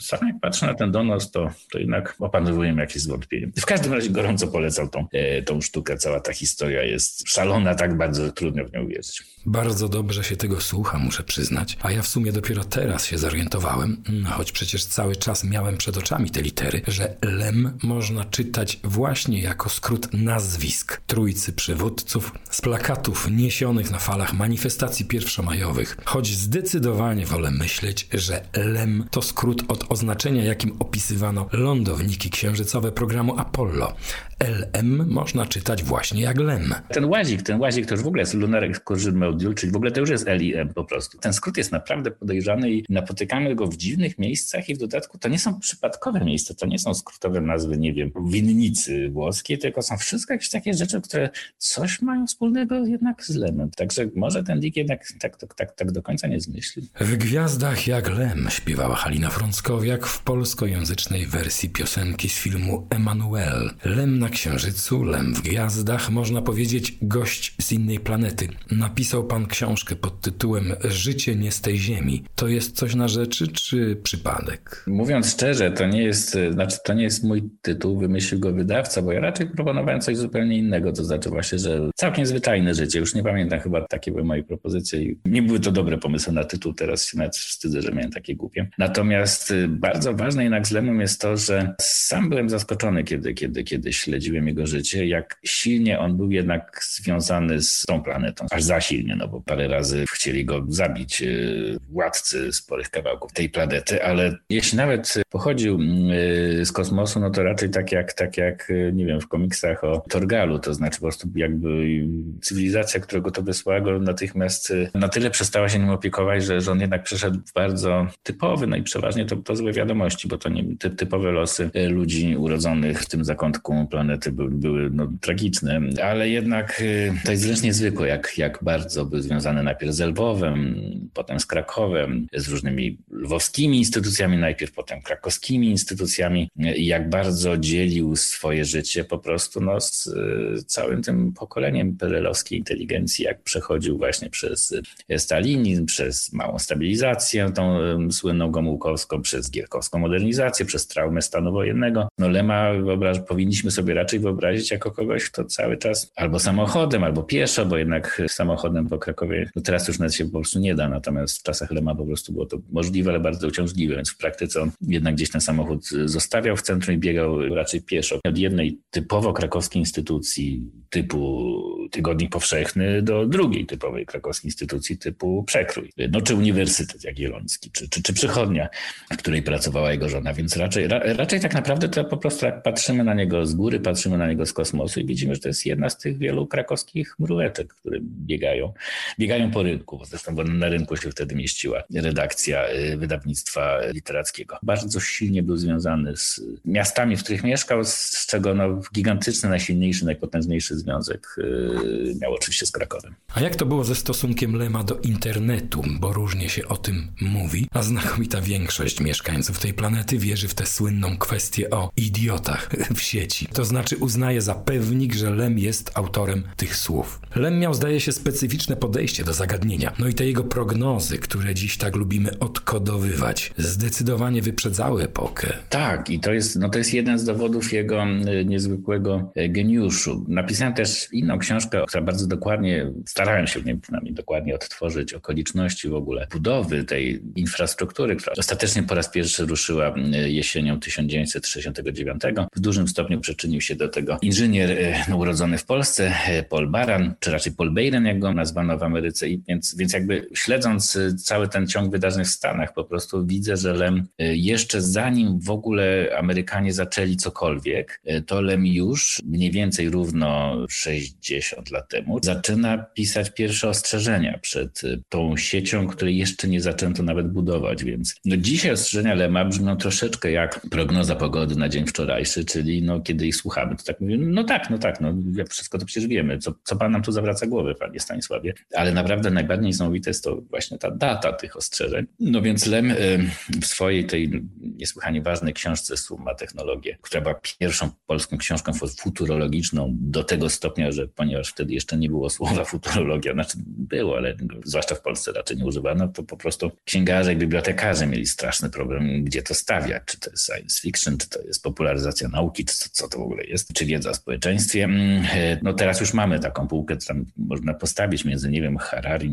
[0.00, 3.52] sam jak patrzę na ten donos, to, to jednak opanowujemy jakieś zwątpienie.
[3.56, 5.96] W każdym razie gorąco polecam tą, e, tą sztukę.
[5.96, 9.22] Cała ta historia jest szalona, tak bardzo trudno w nią uwierzyć.
[9.46, 11.78] Bardzo dobrze się tego słucha, muszę przyznać.
[11.82, 15.96] A ja w sumie dopiero teraz się zorientowałem, no, choć przecież cały czas miałem przed
[15.96, 23.30] oczami te litery, że lem można czytać właśnie jako skrót nazwisk trójcy przywódców z plakatów
[23.30, 25.96] niesionych na falach manifestacji pierwszomajowych.
[26.04, 33.38] Choć zdecydowanie wolę myśleć, że lem to skrót od oznaczenia, jakim opisywano lądowniki księżycowe programu
[33.38, 33.94] Apollo.
[34.42, 36.74] LM można czytać właśnie jak lem.
[36.88, 39.90] Ten łazik, ten łazik to już w ogóle jest Lunar Excursion Module, czyli w ogóle
[39.90, 41.18] to już jest LIM po prostu.
[41.18, 45.28] Ten skrót jest naprawdę podejrzany i napotykamy go w dziwnych miejscach i w dodatku to
[45.28, 49.96] nie są przypadkowe miejsca, to nie są skrótowe nazwy, nie wiem, winnicy włoskiej, tylko są
[49.96, 53.70] wszystko jakieś takie rzeczy, które coś mają wspólnego jednak z lemem.
[53.70, 56.86] Także może ten Dick jednak tak, tak, tak, tak do końca nie zmyślił.
[57.00, 63.70] W Gwiazdach jak lem śpiewała Halina Frąckowiak w polskojęzycznej wersji piosenki z filmu Emanuel.
[63.84, 68.48] Lem na księżycu, lem w gwiazdach, można powiedzieć gość z innej planety.
[68.70, 72.24] Napisał pan książkę pod tytułem Życie nie z tej ziemi.
[72.36, 74.84] To jest coś na rzeczy, czy przypadek?
[74.86, 79.12] Mówiąc szczerze, to nie jest, znaczy to nie jest mój tytuł, wymyślił go wydawca, bo
[79.12, 82.98] ja raczej proponowałem coś zupełnie innego, to znaczy właśnie, że całkiem zwyczajne życie.
[82.98, 86.44] Już nie pamiętam, chyba takie były moje propozycje i nie były to dobre pomysły na
[86.44, 88.68] tytuł, teraz się nawet wstydzę, że miałem takie głupie.
[88.78, 93.64] Natomiast y, bardzo ważne jednak z Lemem jest to, że sam byłem zaskoczony, kiedy, kiedy,
[93.64, 98.46] kiedy śledziłem jego życie, jak silnie on był jednak związany z tą planetą.
[98.50, 103.50] Aż za silnie, no bo parę razy chcieli go zabić y, władcy sporych kawałków tej
[103.50, 108.70] planety, ale jeśli nawet pochodził y, z kosmosu, no to raczej tak jak, tak jak
[108.70, 112.06] y, nie wiem, w komiksach o Torgalu, to znaczy po prostu jakby
[112.42, 116.80] cywilizacja, którego to wysłała go natychmiast na tyle przestała się nim opiekować, że, że on
[116.80, 120.90] jednak przeszedł bardzo typowy, no i przeważnie to, to złe wiadomości, bo to nie ty,
[120.90, 126.82] typowe losy ludzi urodzonych w tym zakątku planety były, były no, tragiczne, ale jednak
[127.24, 130.80] to jest wręcz niezwykłe, jak, jak bardzo był związany najpierw z Lwowem,
[131.14, 138.16] potem z Krakowem, z różnymi lwowskimi instytucjami, najpierw potem krakowskimi instytucjami i jak bardzo dzielił
[138.16, 144.30] swoje życie po prostu no, z y, całym tym pokoleniem perelowskiej inteligencji, jak przechodził właśnie
[144.30, 144.74] przez
[145.16, 147.78] stalinizm, przez małą stabilizację, tą
[148.10, 152.08] słynną Gomułkowską, przez gierkowską modernizację, przez traumę stanu wojennego.
[152.18, 157.22] No Lema wyobraż, powinniśmy sobie raczej wyobrazić jako kogoś, kto cały czas albo samochodem, albo
[157.22, 160.88] pieszo, bo jednak samochodem po Krakowie no teraz już nawet się po prostu nie da,
[160.88, 164.62] natomiast w czasach Lema po prostu było to możliwe, ale bardzo uciążliwe, więc w praktyce
[164.62, 168.20] on jednak gdzieś ten samochód zostawiał w centrum i biegał raczej pieszo.
[168.24, 171.52] Od jednej typowo krakowskiej instytucji typu
[171.90, 175.92] Tygodnik Powszechny do drugiej typowej krakowskiej instytucji typu Przekrój.
[176.10, 178.68] No czy Uniwersytet Jagielloński, czy, czy, czy Przychodnia,
[179.12, 182.62] w której pracowała jego żona, więc raczej, ra, raczej tak naprawdę to po prostu jak
[182.62, 185.66] patrzymy na niego z góry, patrzymy na niego z kosmosu i widzimy, że to jest
[185.66, 188.72] jedna z tych wielu krakowskich mróweczek, które biegają,
[189.18, 194.58] biegają po rynku, bo zresztą na rynku się wtedy mieściła redakcja y, wydawnictwa literackiego.
[194.62, 200.76] Bardzo silnie był związany z miastami, w których mieszkał, z czego no, gigantyczny, najsilniejszy, najpotężniejszy
[200.76, 203.14] związek y, miał oczywiście z Krakowem.
[203.34, 205.84] A jak to było ze stosunkiem Lema do internetu?
[206.00, 210.66] Bo różnie się o tym mówi, a znakomita większość mieszkańców tej planety wierzy w tę
[210.66, 213.46] słynną kwestię o idiotach w sieci.
[213.46, 217.20] To znaczy uznaje za pewnik, że Lem jest autorem tych słów.
[217.34, 219.92] Lem miał, zdaje się, specyficzne podejście do zagadnienia.
[219.98, 225.52] No i te jego prognozy, które dziś tak lubimy odkodowywać, zdecydowanie wyprzedzały epokę.
[225.68, 230.24] Tak, i to jest, no to jest jeden z dowodów jego e, niezwykłego e, geniuszu.
[230.28, 235.88] Napisałem też inną książkę, która bardzo dokładnie, starałem się w niej przynajmniej dokładnie odtworzyć okoliczności
[235.88, 239.94] w ogóle budowy tej infrastruktury, która ostatecznie po raz pierwszy ruszyła
[240.26, 242.22] jesienią 1969.
[242.56, 246.12] W dużym stopniu przyczynił się do tego inżynier e, urodzony w Polsce,
[246.48, 249.31] Paul Baran, czy raczej Paul Beiren, jak go nazwano w Ameryce.
[249.48, 254.06] Więc, więc jakby śledząc cały ten ciąg wydarzeń w Stanach, po prostu widzę, że Lem
[254.18, 261.88] jeszcze zanim w ogóle Amerykanie zaczęli cokolwiek, to Lem już mniej więcej równo 60 lat
[261.88, 267.84] temu zaczyna pisać pierwsze ostrzeżenia przed y, tą siecią, której jeszcze nie zaczęto nawet budować,
[267.84, 273.00] więc no dzisiaj ostrzeżenia Lema brzmią troszeczkę jak prognoza pogody na dzień wczorajszy, czyli no
[273.00, 275.14] kiedy ich słuchamy, to tak mówimy, no tak, no tak, no
[275.50, 279.21] wszystko to przecież wiemy, co, co pan nam tu zawraca głowę, panie Stanisławie, ale naprawdę
[279.30, 282.06] najbardziej niesamowite jest to właśnie ta data tych ostrzeżeń.
[282.20, 283.30] No więc Lem y,
[283.62, 290.24] w swojej tej niesłychanie ważnej książce Suma Technologie, która była pierwszą polską książką futurologiczną do
[290.24, 295.00] tego stopnia, że ponieważ wtedy jeszcze nie było słowa futurologia, znaczy było, ale zwłaszcza w
[295.00, 299.54] Polsce raczej nie używano, to po prostu księgarze i bibliotekarze mieli straszny problem, gdzie to
[299.54, 303.22] stawiać, czy to jest science fiction, czy to jest popularyzacja nauki, czy co, to w
[303.22, 304.84] ogóle jest, czy wiedza o społeczeństwie.
[304.84, 305.24] Mm,
[305.62, 308.78] no teraz już mamy taką półkę, tam można postawić między, nie wiem,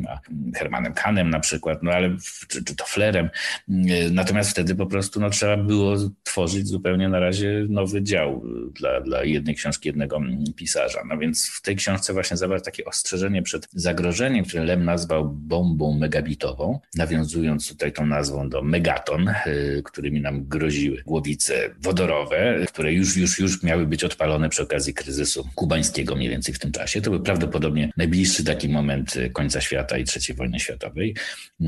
[0.07, 0.19] A
[0.55, 3.29] Hermanem Kahnem na przykład, no ale czy, czy to Flerem.
[3.69, 9.01] Mm, natomiast wtedy po prostu no, trzeba było tworzyć zupełnie na razie nowy dział dla,
[9.01, 10.21] dla jednej książki, jednego
[10.55, 10.99] pisarza.
[11.09, 15.97] No więc w tej książce właśnie zawarł takie ostrzeżenie przed zagrożeniem, które Lem nazwał bombą
[15.97, 23.17] megabitową, nawiązując tutaj tą nazwą do megaton, y, którymi nam groziły głowice wodorowe, które już,
[23.17, 27.01] już, już miały być odpalone przy okazji kryzysu kubańskiego mniej więcej w tym czasie.
[27.01, 31.15] To był prawdopodobnie najbliższy taki moment końca świata i III wojny światowej,
[31.61, 31.65] y,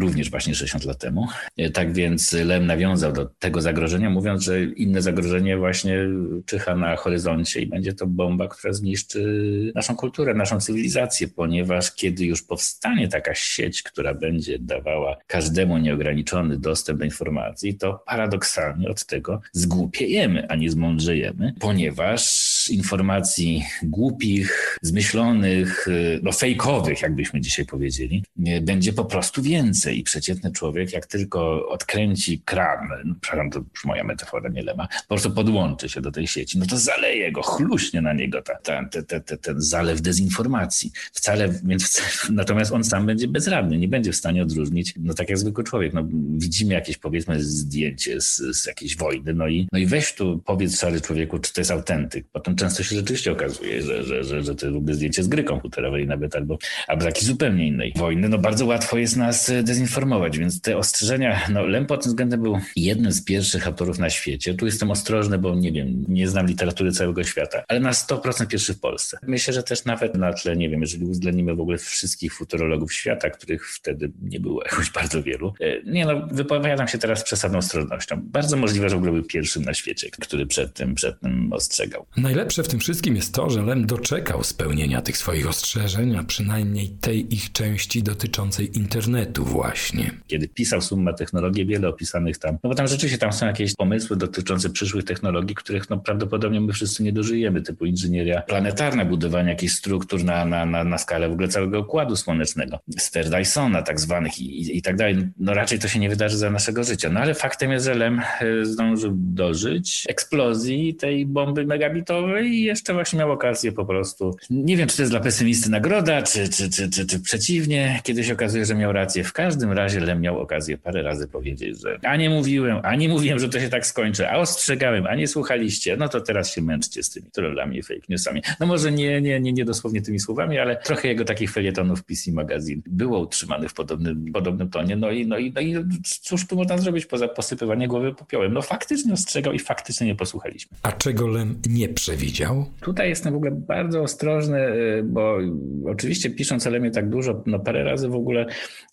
[0.00, 1.26] również właśnie 60 lat temu.
[1.60, 5.98] Y, tak więc Lem nawiązał do tego zagrożenia, mówiąc, że inne zagrożenie właśnie
[6.46, 12.24] czyha na horyzoncie i będzie to bomba, która zniszczy naszą kulturę, naszą cywilizację, ponieważ kiedy
[12.24, 19.06] już powstanie taka sieć, która będzie dawała każdemu nieograniczony dostęp do informacji, to paradoksalnie od
[19.06, 25.86] tego zgłupiejemy, a nie zmądrzejemy, ponieważ informacji głupich, zmyślonych,
[26.22, 28.24] no fejkowych, jakbyśmy dzisiaj powiedzieli,
[28.62, 29.98] będzie po prostu więcej.
[29.98, 34.88] I przeciętny człowiek, jak tylko odkręci kran, no, przepraszam, to już moja metafora nie lema,
[34.88, 38.54] po prostu podłączy się do tej sieci, no to zaleje go, chluśnie na niego ta,
[38.54, 40.92] ta, ta, ta, ten zalew dezinformacji.
[41.12, 45.38] Wcale, więc, natomiast on sam będzie bezradny, nie będzie w stanie odróżnić, no tak jak
[45.38, 49.86] zwykły człowiek, no widzimy jakieś powiedzmy zdjęcie z, z jakiejś wojny, no i, no i
[49.86, 52.26] weź tu powiedz szary człowieku, czy to jest autentyk.
[52.32, 56.06] Potem często się rzeczywiście okazuje, że, że, że, że to jest zdjęcie z gry komputerowej
[56.06, 58.28] nawet albo, albo zupełnie innej wojny.
[58.28, 62.58] No bardzo łatwo jest nas dezinformować, więc te ostrzeżenia, no Lem pod tym względem był
[62.76, 64.54] jednym z pierwszych autorów na świecie.
[64.54, 68.74] Tu jestem ostrożny, bo nie wiem, nie znam literatury całego świata, ale na 100% pierwszy
[68.74, 69.18] w Polsce.
[69.22, 73.30] Myślę, że też nawet na tle, nie wiem, jeżeli uwzględnimy w ogóle wszystkich futurologów świata,
[73.30, 75.54] których wtedy nie było jakoś bardzo wielu.
[75.60, 78.20] E, nie no, wypowiadam się teraz z przesadną ostrożnością.
[78.22, 82.06] Bardzo możliwe, że w ogóle był pierwszym na świecie, który przed tym, przed tym ostrzegał.
[82.42, 86.88] Najlepsze w tym wszystkim jest to, że Lem doczekał spełnienia tych swoich ostrzeżeń, a przynajmniej
[86.88, 90.10] tej ich części dotyczącej internetu właśnie.
[90.26, 94.16] Kiedy pisał Summa Technologii, wiele opisanych tam, no bo tam rzeczywiście tam są jakieś pomysły
[94.16, 99.72] dotyczące przyszłych technologii, których no prawdopodobnie my wszyscy nie dożyjemy, typu inżynieria planetarna, budowanie jakichś
[99.72, 104.38] struktur na, na, na, na skalę w ogóle całego układu słonecznego, sfer Dysona tak zwanych
[104.38, 105.16] i, i, i tak dalej.
[105.38, 107.10] No raczej to się nie wydarzy za naszego życia.
[107.10, 112.94] No ale faktem jest, że Lem e, zdążył dożyć eksplozji tej bomby megabitowej i jeszcze
[112.94, 116.70] właśnie miał okazję po prostu, nie wiem, czy to jest dla pesymisty nagroda, czy, czy,
[116.70, 119.24] czy, czy, czy przeciwnie, kiedy się okazuje, że miał rację.
[119.24, 123.08] W każdym razie Lem miał okazję parę razy powiedzieć, że a nie mówiłem, a nie
[123.08, 126.62] mówiłem, że to się tak skończy, a ostrzegałem, a nie słuchaliście, no to teraz się
[126.62, 128.42] męczcie z tymi trollami, fake newsami.
[128.60, 132.32] No może nie, nie, nie, nie dosłownie tymi słowami, ale trochę jego takich felietonów PC
[132.32, 134.96] Magazine było utrzymanych w podobnym, podobnym tonie.
[134.96, 135.74] No i, no, i, no i
[136.20, 138.52] cóż tu można zrobić poza posypywanie głowy popiołem?
[138.52, 140.76] No faktycznie ostrzegał i faktycznie nie posłuchaliśmy.
[140.82, 142.21] A czego Lem nie przewidział?
[142.22, 142.64] Przewidział?
[142.80, 145.38] Tutaj jestem w ogóle bardzo ostrożny, y, bo
[145.86, 148.46] oczywiście pisząc Lemie tak dużo, no parę razy w ogóle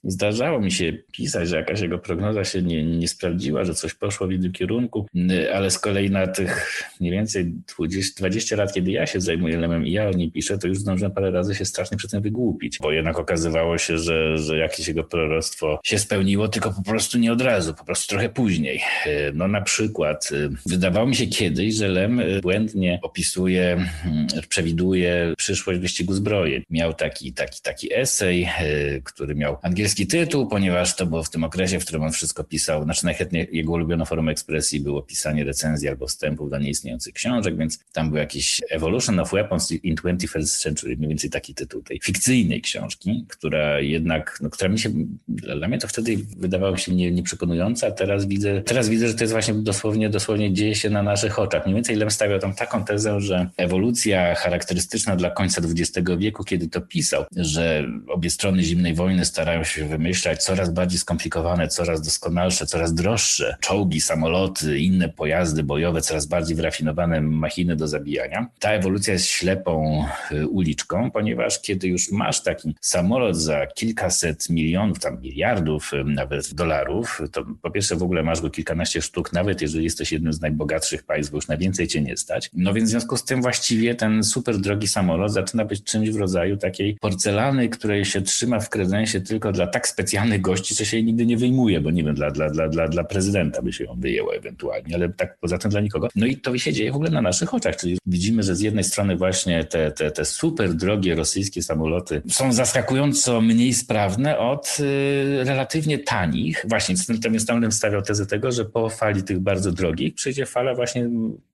[0.04, 4.28] zdarzało mi się pisać, że jakaś jego prognoza się nie, nie sprawdziła, że coś poszło
[4.28, 8.92] w innym kierunku, y, ale z kolei na tych mniej więcej 20, 20 lat, kiedy
[8.92, 11.66] ja się zajmuję Lemem i ja o niej piszę, to już zdążyłem parę razy się
[11.66, 16.48] strasznie przy tym wygłupić, bo jednak okazywało się, że, że jakieś jego proroctwo się spełniło,
[16.48, 18.82] tylko po prostu nie od razu, po prostu trochę później.
[19.08, 20.30] Y, no na przykład
[20.66, 26.64] wydawało mi się kiedyś, że Lem błędnie opisuje, mm, przewiduje przyszłość wyścigu zbrojeń.
[26.70, 31.44] Miał taki, taki, taki esej, e, który miał angielski tytuł, ponieważ to było w tym
[31.44, 32.84] okresie, w którym on wszystko pisał.
[32.84, 37.80] Znaczy najchętniej jego ulubioną formą ekspresji było pisanie recenzji albo wstępów do nieistniejących książek, więc
[37.94, 42.62] tam był jakiś Evolution of Weapons in 21st Century, mniej więcej taki tytuł tej fikcyjnej
[42.62, 44.90] książki, która jednak, no, która mi się,
[45.28, 49.24] dla mnie to wtedy wydawało się nie, nieprzekonująca, a teraz widzę, teraz widzę, że to
[49.24, 51.66] jest właśnie dosłownie, dosłownie dzieje się na naszych oczach.
[51.66, 56.68] Mniej więcej Lem stawiał tam taką tezę, że ewolucja charakterystyczna dla końca XX wieku, kiedy
[56.68, 62.66] to pisał, że obie strony zimnej wojny starają się wymyślać coraz bardziej skomplikowane, coraz doskonalsze,
[62.66, 68.48] coraz droższe czołgi, samoloty, inne pojazdy bojowe, coraz bardziej wyrafinowane machiny do zabijania.
[68.60, 75.00] Ta ewolucja jest ślepą y, uliczką, ponieważ kiedy już masz taki samolot za kilkaset milionów,
[75.00, 79.62] tam miliardów y, nawet dolarów, to po pierwsze w ogóle masz go kilkanaście sztuk, nawet
[79.62, 82.50] jeżeli jesteś jednym z najbogatszych państw, bo już na więcej cię nie stać.
[82.54, 86.58] No więc związku z tym właściwie ten super drogi samolot zaczyna być czymś w rodzaju
[86.58, 91.06] takiej porcelany, której się trzyma w kredensie tylko dla tak specjalnych gości, że się jej
[91.06, 93.96] nigdy nie wyjmuje, bo nie wiem, dla, dla, dla, dla, dla prezydenta by się ją
[94.00, 96.08] wyjęło ewentualnie, ale tak poza tym dla nikogo.
[96.16, 98.84] No i to się dzieje w ogóle na naszych oczach, czyli widzimy, że z jednej
[98.84, 105.44] strony właśnie te, te, te super drogie rosyjskie samoloty są zaskakująco mniej sprawne od y,
[105.44, 106.66] relatywnie tanich.
[106.68, 111.10] Właśnie, natomiast tam stawiał tezę tego, że po fali tych bardzo drogich przyjdzie fala właśnie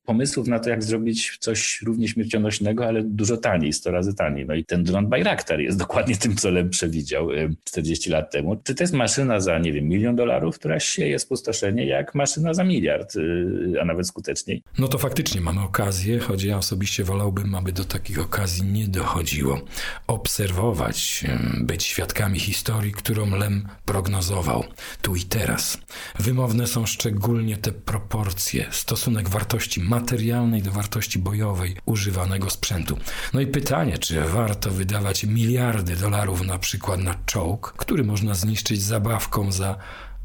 [0.05, 4.45] pomysłów na to, jak zrobić coś równie śmiercionośnego, ale dużo taniej, 100 razy taniej.
[4.45, 7.29] No i ten dron Bayraktar jest dokładnie tym, co Lem przewidział
[7.63, 8.55] 40 lat temu.
[8.63, 12.63] Czy to jest maszyna za, nie wiem, milion dolarów, która sieje spustoszenie, jak maszyna za
[12.63, 14.63] miliard, y, a nawet skuteczniej?
[14.79, 19.61] No to faktycznie mamy okazję, choć ja osobiście wolałbym, aby do takich okazji nie dochodziło.
[20.07, 21.23] Obserwować,
[21.61, 24.63] być świadkami historii, którą Lem prognozował.
[25.01, 25.77] Tu i teraz.
[26.19, 32.97] Wymowne są szczególnie te proporcje, stosunek wartości materialnej do wartości bojowej używanego sprzętu.
[33.33, 38.81] No i pytanie, czy warto wydawać miliardy dolarów na przykład na czołg, który można zniszczyć
[38.81, 39.75] zabawką za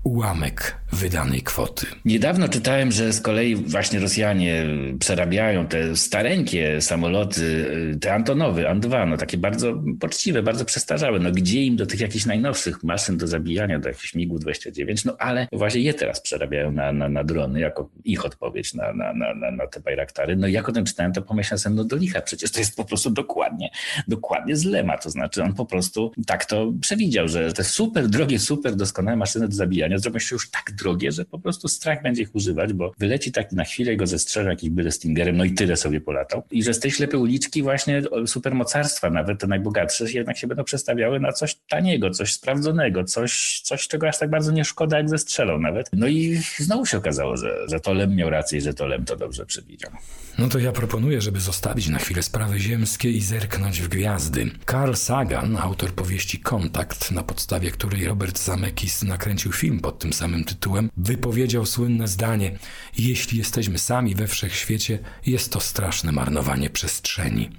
[0.05, 1.87] ułamek wydanej kwoty.
[2.05, 4.67] Niedawno czytałem, że z kolei właśnie Rosjanie
[4.99, 11.19] przerabiają te stareńkie samoloty, te Antonowy, An-2, no takie bardzo poczciwe, bardzo przestarzałe.
[11.19, 15.49] No gdzie im do tych jakichś najnowszych maszyn do zabijania, do jakichś MiG-29, no ale
[15.53, 19.67] właśnie je teraz przerabiają na, na, na drony, jako ich odpowiedź na, na, na, na
[19.67, 20.37] te Bajraktary.
[20.37, 22.85] No jak o tym czytałem, to pomyślałem sobie, no do licha, przecież to jest po
[22.85, 23.71] prostu dokładnie,
[24.09, 28.39] dokładnie z Lema, to znaczy on po prostu tak to przewidział, że te super drogie,
[28.39, 32.23] super doskonałe maszyny do zabijania zrobią się już tak drogie, że po prostu strach będzie
[32.23, 35.77] ich używać, bo wyleci tak na chwilę go zestrzelą jakiś byle Stingerem, no i tyle
[35.77, 36.43] sobie polatał.
[36.51, 41.21] I że z tej ślepej uliczki właśnie supermocarstwa, nawet te najbogatsze, jednak się będą przestawiały
[41.21, 45.59] na coś taniego, coś sprawdzonego, coś, coś czego aż tak bardzo nie szkoda, jak zestrzelą
[45.59, 45.91] nawet.
[45.93, 49.05] No i znowu się okazało, że, że to Lem miał rację i że to Lem
[49.05, 49.91] to dobrze przewidział.
[50.39, 54.51] No to ja proponuję, żeby zostawić na chwilę sprawy ziemskie i zerknąć w gwiazdy.
[54.71, 60.45] Carl Sagan, autor powieści Kontakt, na podstawie której Robert Zamekis nakręcił film pod tym samym
[60.45, 62.59] tytułem, wypowiedział słynne zdanie:
[62.99, 67.51] Jeśli jesteśmy sami we wszechświecie, jest to straszne marnowanie przestrzeni.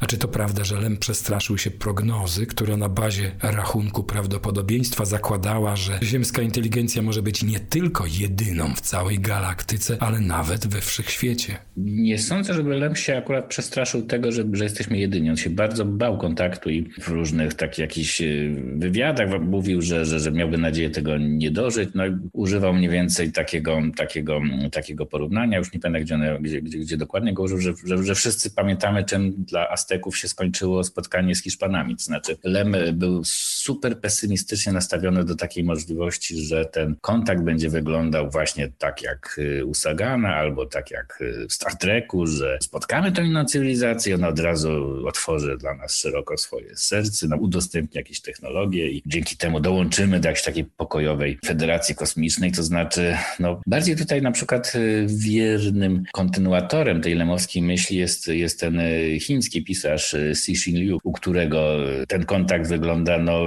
[0.00, 5.76] A czy to prawda, że Lem przestraszył się prognozy, która na bazie rachunku prawdopodobieństwa zakładała,
[5.76, 11.56] że ziemska inteligencja może być nie tylko jedyną w całej galaktyce, ale nawet we wszechświecie?
[11.76, 15.30] Nie sądzę, żeby Lem się akurat przestraszył tego, że, że jesteśmy jedyni.
[15.30, 20.20] On się bardzo bał kontaktu i w różnych takich jakichś y, wywiadach mówił, że, że,
[20.20, 21.90] że miałby nadzieję tego nie dożyć.
[21.94, 24.40] No używał mniej więcej takiego, takiego,
[24.72, 25.58] takiego porównania.
[25.58, 29.04] Już nie pamiętam, gdzie, gdzie, gdzie, gdzie dokładnie go użył, że, że, że wszyscy pamiętamy,
[29.04, 31.96] czym dla Azteków się skończyło spotkanie z Hiszpanami.
[31.96, 38.30] To znaczy, Lem był super pesymistycznie nastawiony do takiej możliwości, że ten kontakt będzie wyglądał
[38.30, 43.12] właśnie tak jak y, u Sagana albo tak jak y, w Star Treku, że spotkamy
[43.12, 48.20] tę inną cywilizację, ona od razu otworzy dla nas szeroko swoje serce, nam udostępni jakieś
[48.20, 52.52] technologie i dzięki temu dołączymy do jakiejś takiej pokojowej federacji kosmicznej.
[52.52, 58.60] To znaczy, no, bardziej tutaj na przykład y, wiernym kontynuatorem tej lemowskiej myśli jest, jest
[58.60, 58.80] ten
[59.20, 61.76] chiński pisarz, pisarz Cixin Liu, u którego
[62.08, 63.40] ten kontakt wygląda no,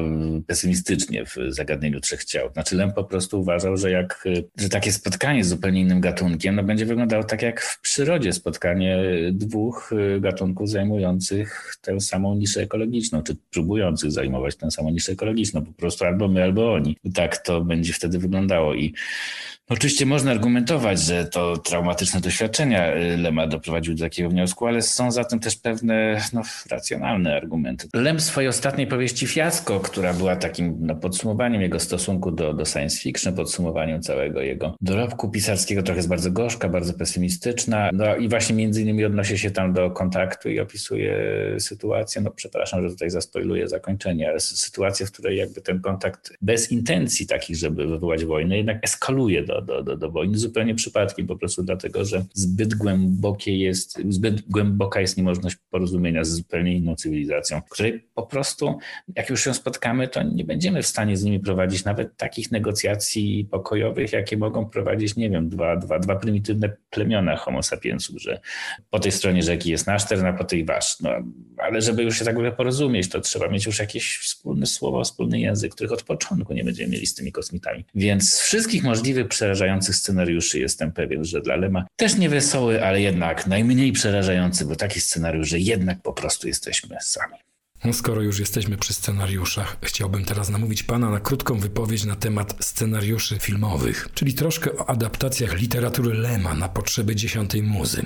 [0.48, 2.50] pesymistycznie w zagadnieniu trzech ciał.
[2.54, 6.63] Znaczy Lem po prostu uważał, że jak, że takie spotkanie z zupełnie innym gatunkiem no,
[6.63, 8.98] będzie wyglądało tak jak w przyrodzie spotkanie
[9.32, 15.66] dwóch gatunków zajmujących tę samą niszę ekologiczną, czy próbujących zajmować tę samą niszę ekologiczną.
[15.66, 16.98] Po prostu albo my, albo oni.
[17.13, 18.94] Tak to będzie wtedy wyglądało i
[19.70, 25.12] Oczywiście można argumentować, że to traumatyczne doświadczenia y, Lema doprowadziły do takiego wniosku, ale są
[25.12, 27.88] za tym też pewne no, racjonalne argumenty.
[27.94, 33.00] Lem swojej ostatniej powieści Fiasko, która była takim no, podsumowaniem jego stosunku do, do science
[33.00, 37.90] fiction, podsumowaniem całego jego dorobku pisarskiego, trochę jest bardzo gorzka, bardzo pesymistyczna.
[37.94, 41.16] No i właśnie między innymi odnosi się tam do kontaktu i opisuje
[41.60, 46.72] sytuację, no przepraszam, że tutaj zaspoiluję zakończenie, ale sytuację, w której jakby ten kontakt bez
[46.72, 51.36] intencji takich, żeby wywołać wojnę, jednak eskaluje do do, do, do wojny, zupełnie przypadkiem, po
[51.36, 57.62] prostu dlatego, że zbyt głębokie jest, zbyt głęboka jest niemożność porozumienia z zupełnie inną cywilizacją,
[57.70, 58.78] której po prostu,
[59.16, 63.48] jak już się spotkamy, to nie będziemy w stanie z nimi prowadzić nawet takich negocjacji
[63.52, 68.40] pokojowych, jakie mogą prowadzić, nie wiem, dwa, dwa, dwa prymitywne plemiona homo sapiensów, że
[68.90, 71.00] po tej stronie rzeki jest nasz teren, a po tej wasz.
[71.00, 71.10] No,
[71.58, 75.40] ale żeby już się tak ogóle porozumieć, to trzeba mieć już jakieś wspólne słowo, wspólny
[75.40, 77.86] język, których od początku nie będziemy mieli z tymi kosmitami.
[77.96, 83.02] Więc z wszystkich możliwych przerażających scenariuszy jestem pewien, że dla Lema też nie wesoły, ale
[83.02, 87.35] jednak najmniej przerażający, bo taki scenariusz, że jednak po prostu jesteśmy sami.
[87.85, 92.65] No skoro już jesteśmy przy scenariuszach, chciałbym teraz namówić Pana na krótką wypowiedź na temat
[92.65, 98.06] scenariuszy filmowych, czyli troszkę o adaptacjach literatury Lema na potrzeby dziesiątej muzy.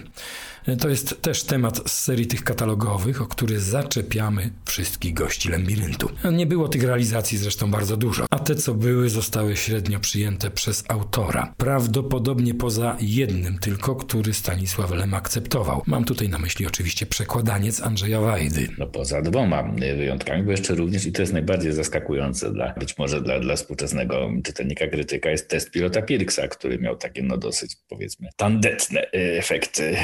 [0.79, 6.09] To jest też temat z serii tych katalogowych, o który zaczepiamy wszystkich gości Lembiryntu.
[6.31, 10.83] Nie było tych realizacji zresztą bardzo dużo, a te co były zostały średnio przyjęte przez
[10.87, 11.53] autora.
[11.57, 15.81] Prawdopodobnie poza jednym tylko, który Stanisław Lem akceptował.
[15.85, 18.67] Mam tutaj na myśli oczywiście przekładaniec Andrzeja Wajdy.
[18.77, 19.63] No poza dwoma
[19.97, 24.29] wyjątkami, bo jeszcze również, i to jest najbardziej zaskakujące dla, być może dla, dla współczesnego
[24.43, 29.95] czytelnika, krytyka, jest test pilota Pirksa, który miał takie no dosyć powiedzmy tandetne y, efekty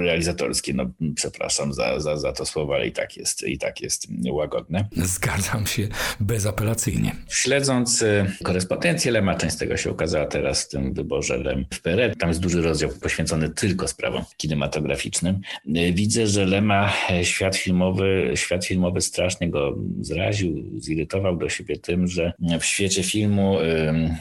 [0.00, 0.74] realizatorskie.
[0.74, 4.88] No, przepraszam za, za, za to słowo, ale i tak jest, i tak jest łagodne.
[4.96, 5.88] Zgadzam się
[6.20, 7.16] bezapelacyjnie.
[7.28, 11.82] Śledząc y, korespondencję Lema, część z tego się ukazała teraz w tym wyborze Lem w
[11.82, 12.16] PRL.
[12.16, 15.40] Tam jest duży rozdział poświęcony tylko sprawom kinematograficznym.
[15.66, 21.78] Y, widzę, że Lema e, świat filmowy, świat filmowy strasznie go zraził, zirytował do siebie
[21.78, 23.58] tym, że w świecie filmu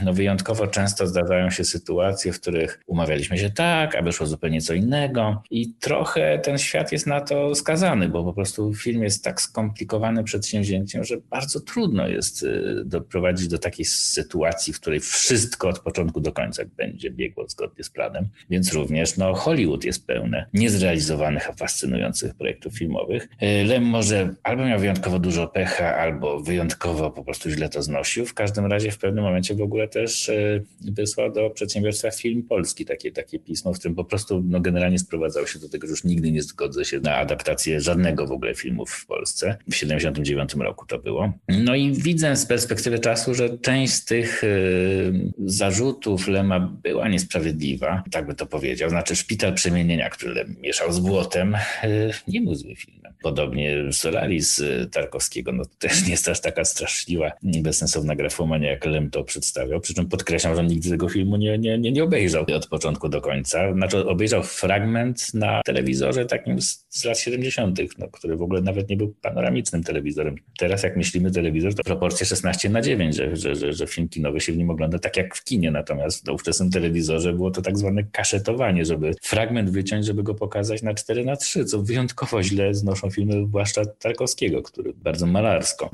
[0.06, 4.74] no, wyjątkowo często zdarzają się sytuacje, w których umawialiśmy się tak, a wyszło zupełnie co
[4.74, 9.24] innego i i trochę ten świat jest na to skazany, bo po prostu film jest
[9.24, 15.70] tak skomplikowanym przedsięwzięciem, że bardzo trudno jest y, doprowadzić do takiej sytuacji, w której wszystko
[15.70, 18.28] od początku do końca będzie biegło zgodnie z planem.
[18.50, 23.28] Więc również no, Hollywood jest pełne niezrealizowanych, a fascynujących projektów filmowych.
[23.44, 28.26] Y, Lem może albo miał wyjątkowo dużo pecha, albo wyjątkowo po prostu źle to znosił.
[28.26, 32.86] W każdym razie w pewnym momencie w ogóle też y, wysłał do przedsiębiorstwa Film Polski
[32.86, 35.92] takie, takie pismo, w którym po prostu no, generalnie sprowadzał się się do tego, że
[35.92, 39.58] już nigdy nie zgodzę się na adaptację żadnego w ogóle filmu w Polsce.
[39.72, 41.34] W 79 roku to było.
[41.50, 48.04] No i widzę z perspektywy czasu, że część z tych y, zarzutów Lema była niesprawiedliwa,
[48.12, 48.90] tak by to powiedział.
[48.90, 53.03] Znaczy Szpital Przemienienia, który Lem mieszał z błotem, y, nie był zły filmem.
[53.24, 58.86] Podobnie Solaris y, Tarkowskiego, no to też nie jest aż taka straszliwa, bezsensowna grafomania, jak
[58.86, 59.80] Lem to przedstawiał.
[59.80, 63.22] Przy czym podkreślam, że nigdy tego filmu nie, nie, nie, nie obejrzał od początku do
[63.22, 63.74] końca.
[63.74, 68.90] Znaczy obejrzał fragment na telewizorze takim z, z lat 70., no, który w ogóle nawet
[68.90, 70.36] nie był panoramicznym telewizorem.
[70.58, 74.40] Teraz jak myślimy telewizor, to proporcje 16 na 9, że, że, że, że film kinowy
[74.40, 77.78] się w nim ogląda tak jak w kinie, natomiast w ówczesnym telewizorze było to tak
[77.78, 82.74] zwane kaszetowanie, żeby fragment wyciąć, żeby go pokazać na 4 na 3, co wyjątkowo źle
[82.74, 85.90] znoszą filmy zwłaszcza Tarkowskiego, który bardzo malarsko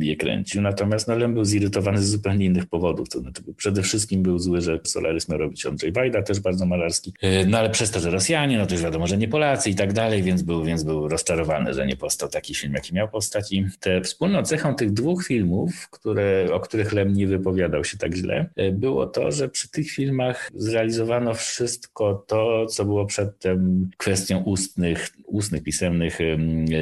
[0.00, 0.62] je kręcił.
[0.62, 3.08] Natomiast no, Lem był zirytowany z zupełnie innych powodów.
[3.08, 7.12] To znaczy, przede wszystkim był zły, że Solaris miał robić Andrzej Wajda, też bardzo malarski.
[7.24, 9.74] Y, no ale przez to, że Rosjanie, no to już wiadomo, że nie Polacy i
[9.74, 13.52] tak dalej, więc był, więc był rozczarowany, że nie powstał taki film, jaki miał powstać.
[13.52, 18.14] I te wspólną cechą tych dwóch filmów, które, o których Lem nie wypowiadał się tak
[18.14, 24.42] źle, e, było to, że przy tych filmach zrealizowano wszystko to, co było przedtem kwestią
[24.42, 26.20] ustnych, ustnych pisemnych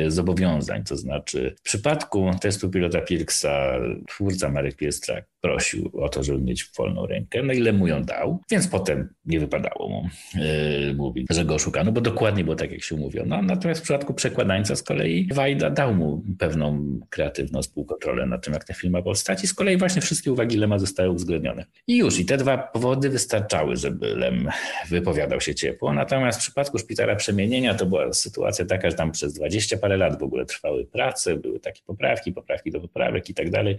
[0.09, 0.85] zobowiązań.
[0.85, 3.73] To znaczy w przypadku testu pilota Pirksa
[4.09, 8.03] twórca Marek Piestrak prosił o to, żeby mieć wolną rękę, no i Lem mu ją
[8.03, 12.73] dał, więc potem nie wypadało mu yy, mówić, że go oszukano, bo dokładnie było tak,
[12.73, 13.43] jak się mówiono.
[13.43, 18.65] Natomiast w przypadku przekładańca z kolei Wajda dał mu pewną kreatywną współkontrolę na tym, jak
[18.65, 21.65] ten film ma powstać i z kolei właśnie wszystkie uwagi Lema zostały uwzględnione.
[21.87, 24.49] I już, i te dwa powody wystarczały, żeby Lem
[24.89, 25.93] wypowiadał się ciepło.
[25.93, 30.19] Natomiast w przypadku Szpitala Przemienienia to była sytuacja taka, że tam przez 20 parę lat
[30.19, 33.77] w ogóle trwały prace, były takie poprawki, poprawki do poprawek i tak dalej.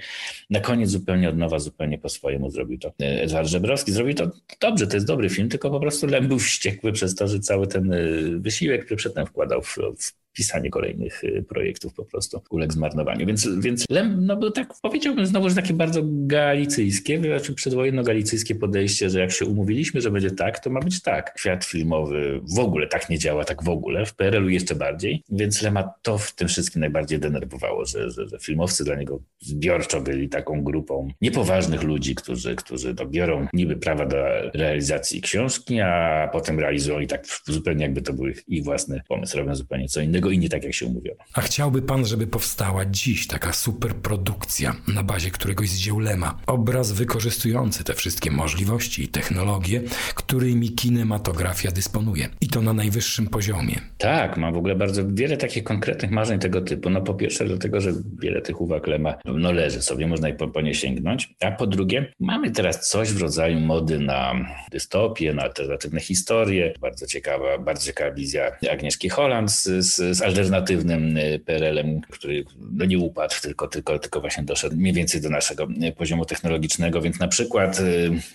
[0.50, 3.92] Na koniec zupełnie od nowa, zupełnie po swojemu zrobił to Edward Żebrowski.
[3.92, 4.32] Zrobił to
[4.62, 7.68] dobrze, to jest dobry film, tylko po prostu Lem był wściekły przez to, że cały
[7.68, 12.74] ten y, wysiłek, który przedtem wkładał w, w pisanie kolejnych y, projektów po prostu uległ
[12.74, 13.26] zmarnowaniu.
[13.26, 19.10] Więc, więc Lem, no bo tak powiedziałbym znowu, że takie bardzo galicyjskie, znaczy przedwojenno-galicyjskie podejście,
[19.10, 21.34] że jak się umówiliśmy, że będzie tak, to ma być tak.
[21.38, 25.62] Świat filmowy w ogóle tak nie działa, tak w ogóle, w PRL-u jeszcze bardziej, więc
[25.62, 30.30] Lema to w tym wszystkim najbardziej denerwowało, że, że, że filmowcy dla niego zbiorczo byli
[30.30, 34.18] taką grupą niepoważnych ludzi, którzy, którzy to biorą niby prawa do
[34.54, 39.56] realizacji książki, a potem realizują i tak zupełnie jakby to był ich własny pomysł, robią
[39.56, 41.20] zupełnie co innego i nie tak, jak się umówiono.
[41.34, 46.40] A chciałby pan, żeby powstała dziś taka superprodukcja na bazie któregoś z dzieł Lema.
[46.48, 49.82] Obraz wykorzystujący te wszystkie możliwości i technologie,
[50.16, 52.30] którymi kinematografia dysponuje.
[52.42, 53.76] I to na najwyższym poziomie.
[53.98, 56.90] Tak, mam w ogóle bardzo wiele takich konkretnych marzeń tego typu.
[56.90, 60.48] No po pierwsze dlatego, że wiele tych uwag Lema no, leży sobie, można i po,
[60.48, 61.30] po nie sięgnąć.
[61.40, 64.34] A po drugie, mamy teraz coś w rodzaju mody na
[64.72, 66.74] dystopię, na alternatywne historie.
[66.80, 72.86] Bardzo ciekawa, bardzo ciekawa wizja Agnieszki Holland z, z z alternatywnym e, PRL-em, który no
[72.86, 77.02] nie upadł, tylko, tylko, tylko właśnie doszedł mniej więcej do naszego e, poziomu technologicznego.
[77.02, 77.84] Więc na przykład e,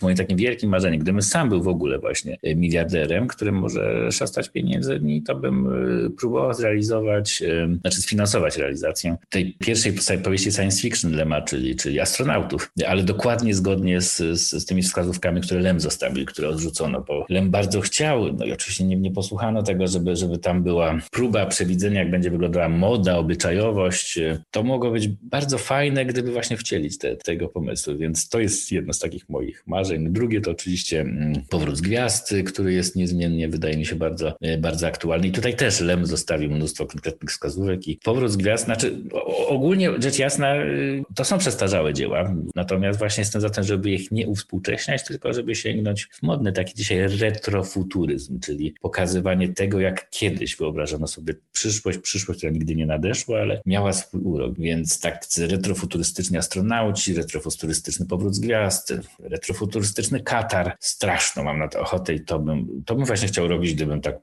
[0.03, 5.23] moim takim wielkim marzeniem, gdybym sam był w ogóle właśnie miliarderem, który może szastać pieniędzmi,
[5.23, 5.69] to bym
[6.19, 7.43] próbował zrealizować,
[7.81, 9.93] znaczy sfinansować realizację tej pierwszej
[10.25, 15.41] powieści science fiction Lema, czyli, czyli astronautów, ale dokładnie zgodnie z, z, z tymi wskazówkami,
[15.41, 19.63] które Lem zostawił, które odrzucono, bo Lem bardzo chciał, no i oczywiście nie, nie posłuchano
[19.63, 24.19] tego, żeby, żeby tam była próba przewidzenia widzenia, jak będzie wyglądała moda, obyczajowość,
[24.51, 28.93] to mogło być bardzo fajne, gdyby właśnie wcielić te, tego pomysłu, więc to jest jedno
[28.93, 30.13] z takich moich marzeń.
[30.13, 34.59] Drugie to oczywiście mm, Powrót z Gwiazd, który jest niezmiennie, wydaje mi się, bardzo, e,
[34.59, 35.29] bardzo aktualny.
[35.29, 38.99] I tutaj też Lem zostawił mnóstwo konkretnych wskazówek i Powrót z Gwiazd, znaczy
[39.49, 44.11] ogólnie rzecz jasna, y, to są przestarzałe dzieła, natomiast właśnie jestem za tym, żeby ich
[44.11, 50.57] nie uwspółcześniać, tylko żeby sięgnąć w modny taki dzisiaj retrofuturyzm, czyli pokazywanie tego, jak kiedyś
[50.57, 56.39] wyobrażano sobie przyszłość, przyszłość, która nigdy nie nadeszła, ale miała swój urok, więc tak retrofuturystyczni
[56.39, 62.83] astronauci, retrofuturystyczny powrót z gwiazd, retrofuturystyczny Katar, straszną mam na to ochotę i to bym,
[62.87, 64.17] to bym właśnie chciał robić, gdybym tak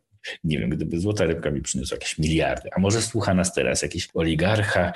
[0.44, 4.10] nie wiem, gdyby złota rybka mi przyniosła jakieś miliardy, a może słucha nas teraz jakiś
[4.14, 4.94] oligarcha,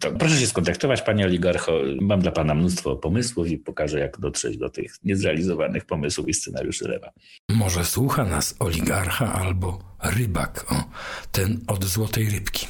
[0.00, 1.80] to proszę się skontaktować, panie oligarcho.
[2.00, 6.88] Mam dla pana mnóstwo pomysłów i pokażę, jak dotrzeć do tych niezrealizowanych pomysłów i scenariuszy
[6.88, 7.12] Lewa.
[7.48, 10.84] Może słucha nas oligarcha albo rybak, o,
[11.32, 12.68] ten od złotej rybki.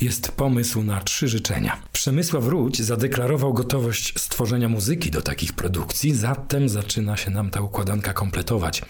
[0.00, 1.82] Jest pomysł na trzy życzenia.
[1.92, 8.12] Przemysław Wróć zadeklarował gotowość stworzenia muzyki do takich produkcji, zatem zaczyna się nam ta układanka
[8.12, 8.82] kompletować.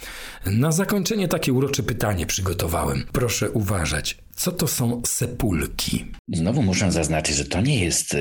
[0.47, 3.07] Na zakończenie takie urocze pytanie przygotowałem.
[3.13, 4.26] Proszę uważać.
[4.37, 6.05] Co to są sepulki?
[6.29, 8.19] Znowu muszę zaznaczyć, że to nie jest e,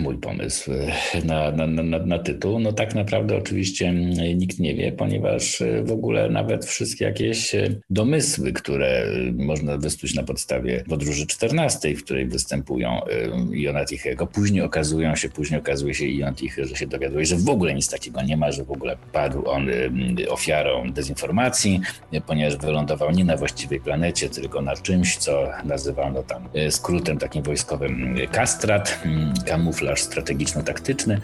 [0.00, 2.58] mój pomysł e, na, na, na, na, tytuł.
[2.58, 3.92] No tak naprawdę oczywiście
[4.34, 7.54] nikt nie wie, ponieważ e, w ogóle nawet wszystkie jakieś
[7.90, 13.00] domysły, które można wysnuć na podstawie podróży 14, w której występują
[13.52, 17.74] Iona Tichego, później okazują się, później okazuje się Tichy, że się dowiaduje, że w ogóle
[17.74, 19.68] nic takiego nie ma, że w ogóle padł on
[20.28, 21.80] ofiarą dezinformacji,
[22.26, 27.42] ponieważ wylądował nie na właściwej planecie, tylko na czymś, co nazywano tam e, skrótem takim
[27.42, 31.20] wojskowym e, kastrat, mm, kamuflaż strategiczno-taktyczny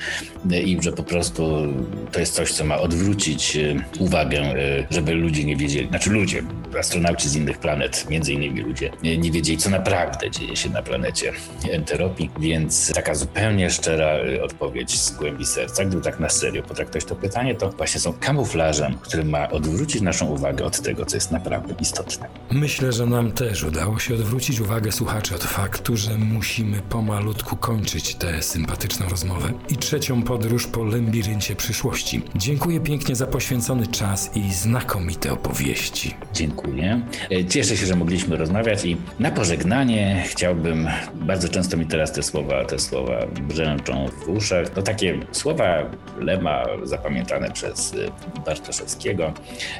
[0.50, 1.66] e, i że po prostu
[2.12, 3.58] to jest coś, co ma odwrócić
[3.98, 4.54] uwagę,
[4.90, 6.42] żeby ludzie nie wiedzieli, znaczy ludzie,
[6.78, 11.32] astronauci z innych planet, między innymi ludzie, nie wiedzieli, co naprawdę dzieje się na planecie
[11.70, 17.16] Enteropii, więc taka zupełnie szczera odpowiedź z głębi serca, gdyby tak na serio potraktować to
[17.16, 21.74] pytanie, to właśnie są kamuflażem, który ma odwrócić naszą uwagę od tego, co jest naprawdę
[21.80, 22.28] istotne.
[22.50, 28.14] Myślę, że nam też udało się odwrócić uwagę słuchaczy od faktu, że musimy pomalutku kończyć
[28.14, 32.22] tę sympatyczną rozmowę i trzecią podróż po lembiryncie przyszłości.
[32.34, 36.14] Dziękuję pięknie za poświęcony czas i znakomite opowieści.
[36.34, 37.00] Dziękuję.
[37.30, 42.22] E, cieszę się, że mogliśmy rozmawiać i na pożegnanie chciałbym, bardzo często mi teraz te
[42.22, 49.32] słowa, te słowa brzęczą w uszach, to takie słowa Lema zapamiętane przez e, Bartoszewskiego,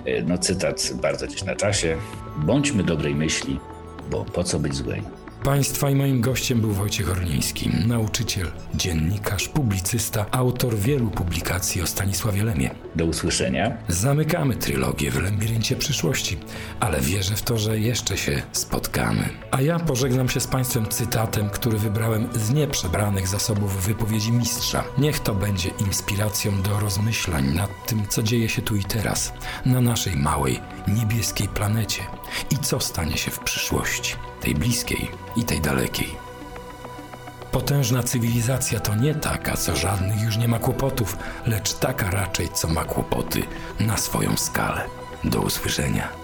[0.05, 1.97] e, no cytat bardzo gdzieś na czasie.
[2.37, 3.59] Bądźmy dobrej myśli,
[4.13, 5.22] bo po co być złej?
[5.45, 12.45] Państwa i moim gościem był Wojciech Orliński, nauczyciel, dziennikarz, publicysta, autor wielu publikacji o Stanisławie
[12.45, 12.71] Lemie.
[12.97, 13.77] Do usłyszenia.
[13.89, 16.39] Zamykamy trylogię w Labiryncie Przyszłości,
[16.81, 19.29] ale wierzę w to, że jeszcze się spotkamy.
[19.51, 24.85] A ja pożegnam się z Państwem cytatem, który wybrałem z nieprzebranych zasobów wypowiedzi mistrza.
[24.99, 29.33] Niech to będzie inspiracją do rozmyślań nad tym, co dzieje się tu i teraz,
[29.67, 32.03] na naszej małej, niebieskiej planecie
[32.51, 36.17] i co stanie się w przyszłości, tej bliskiej i tej dalekiej.
[37.53, 41.17] Potężna cywilizacja to nie taka, co żadnych już nie ma kłopotów,
[41.47, 43.43] lecz taka raczej, co ma kłopoty
[43.81, 44.85] na swoją skalę.
[45.25, 46.22] Do usłyszenia.